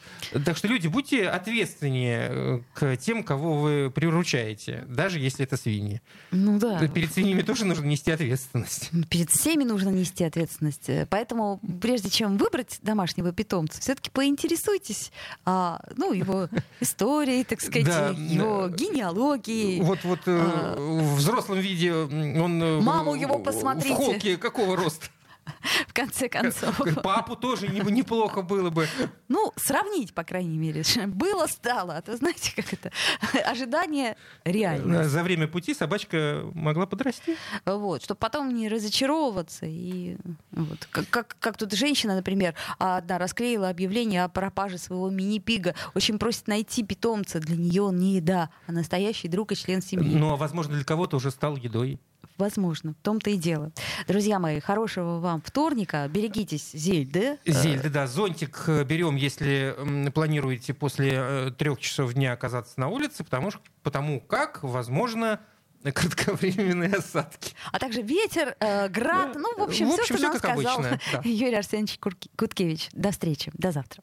Так 0.44 0.56
что, 0.56 0.68
люди, 0.68 0.88
будьте 0.88 1.28
ответственнее 1.28 2.28
э, 2.30 2.60
к 2.72 2.96
тем, 2.96 3.22
кого 3.22 3.60
вы 3.60 3.92
приручаете, 3.94 4.84
даже 4.88 5.18
если 5.18 5.44
это 5.44 5.56
свиньи. 5.56 6.00
Ну 6.30 6.58
да. 6.58 6.86
Перед 6.88 7.12
свиньями 7.12 7.42
тоже 7.42 7.64
нужно 7.64 7.84
нести 7.84 8.10
ответственность. 8.10 8.90
Перед 9.10 9.30
всеми 9.30 9.64
нужно 9.64 9.88
нести 9.90 10.24
ответственность. 10.24 10.90
Поэтому, 11.10 11.60
прежде 11.80 12.10
чем 12.10 12.36
выбрать 12.36 12.78
домашнего 12.82 13.32
питомца, 13.32 13.80
все-таки 13.80 14.10
поинтересуйтесь 14.10 15.12
а, 15.44 15.80
ну, 15.96 16.12
его 16.12 16.48
историей, 16.80 17.44
так 17.44 17.60
сказать, 17.60 17.86
Да, 17.86 18.08
его 18.10 18.68
генеалогией. 18.68 19.80
Вот, 19.80 19.98
вот 20.04 20.20
А. 20.26 20.63
в 20.76 21.14
взрослом 21.16 21.58
виде 21.60 21.92
он... 21.92 22.62
э, 22.62 22.80
Маму 22.80 23.12
в- 23.12 23.16
его 23.16 23.38
В 23.38 23.42
посмотрите. 23.42 23.94
холке 23.94 24.36
какого 24.36 24.76
роста? 24.76 25.06
В 25.88 25.92
конце 25.92 26.28
концов. 26.28 26.80
Папу 27.02 27.36
тоже 27.36 27.68
не- 27.68 27.80
неплохо 27.80 28.42
было 28.42 28.70
бы. 28.70 28.88
Ну, 29.28 29.52
сравнить, 29.56 30.14
по 30.14 30.24
крайней 30.24 30.58
мере. 30.58 30.82
Было, 31.06 31.46
стало. 31.46 31.96
А 31.96 32.02
то 32.02 32.16
знаете, 32.16 32.52
как 32.54 32.72
это? 32.72 32.90
Ожидание 33.50 34.16
реально. 34.44 35.08
За 35.08 35.22
время 35.22 35.48
пути 35.48 35.74
собачка 35.74 36.44
могла 36.54 36.86
подрасти. 36.86 37.36
Вот, 37.64 38.02
чтобы 38.02 38.18
потом 38.18 38.54
не 38.54 38.68
разочаровываться. 38.68 39.66
И 39.66 40.16
вот, 40.50 40.86
как, 40.90 41.08
как, 41.10 41.36
как 41.38 41.56
тут 41.56 41.72
женщина, 41.72 42.14
например, 42.16 42.54
одна 42.78 43.18
расклеила 43.18 43.68
объявление 43.68 44.24
о 44.24 44.28
пропаже 44.28 44.78
своего 44.78 45.10
мини-пига. 45.10 45.74
Очень 45.94 46.18
просит 46.18 46.48
найти 46.48 46.82
питомца. 46.82 47.40
Для 47.40 47.56
нее 47.56 47.82
он 47.82 47.96
не 47.96 48.16
еда, 48.16 48.50
а 48.66 48.72
настоящий 48.72 49.28
друг 49.28 49.52
и 49.52 49.56
член 49.56 49.82
семьи. 49.82 50.16
Ну, 50.16 50.32
а 50.32 50.36
возможно, 50.36 50.74
для 50.74 50.84
кого-то 50.84 51.16
уже 51.16 51.30
стал 51.30 51.56
едой. 51.56 51.98
Возможно, 52.36 52.94
в 52.94 53.02
том-то 53.04 53.30
и 53.30 53.36
дело. 53.36 53.70
Друзья 54.08 54.40
мои, 54.40 54.58
хорошего 54.58 55.20
вам 55.20 55.40
вторника. 55.40 56.08
Берегитесь 56.08 56.72
Зельды. 56.72 57.38
Зельда, 57.46 57.90
да. 57.90 58.06
Зонтик 58.08 58.64
э, 58.66 58.82
берем, 58.84 59.14
если 59.14 59.76
планируете 60.12 60.74
после 60.74 61.12
э, 61.14 61.50
трех 61.56 61.78
часов 61.78 62.12
дня 62.14 62.32
оказаться 62.32 62.80
на 62.80 62.88
улице, 62.88 63.22
потому, 63.22 63.52
что, 63.52 63.60
потому 63.84 64.20
как, 64.20 64.64
возможно, 64.64 65.40
кратковременные 65.84 66.90
осадки. 66.94 67.54
А 67.70 67.78
также 67.78 68.02
ветер, 68.02 68.56
э, 68.58 68.88
град. 68.88 69.36
Ну, 69.36 69.56
в 69.56 69.62
общем, 69.62 69.88
В 69.88 69.92
все, 69.92 70.02
общем, 70.02 70.16
что 70.16 70.16
всё 70.16 70.22
нам 70.24 70.32
как 70.32 70.50
сказал 70.50 70.78
обычно, 70.78 71.00
да. 71.12 71.20
Юрий 71.24 71.56
Арсеньевич 71.56 72.00
Куткевич. 72.36 72.88
До 72.92 73.12
встречи. 73.12 73.52
До 73.54 73.70
завтра. 73.70 74.02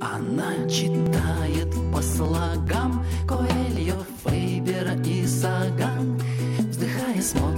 Она 0.00 0.68
читает 0.68 1.72
по 1.92 2.02
слогам 2.02 3.06
Коэльо, 3.28 4.04
Фейбера 4.24 5.00
и 5.04 5.24
Саган 5.26 6.20
Вздыхая 6.58 7.22
смотрит 7.22 7.51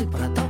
сериалы 0.00 0.10
Про 0.10 0.28
то, 0.34 0.49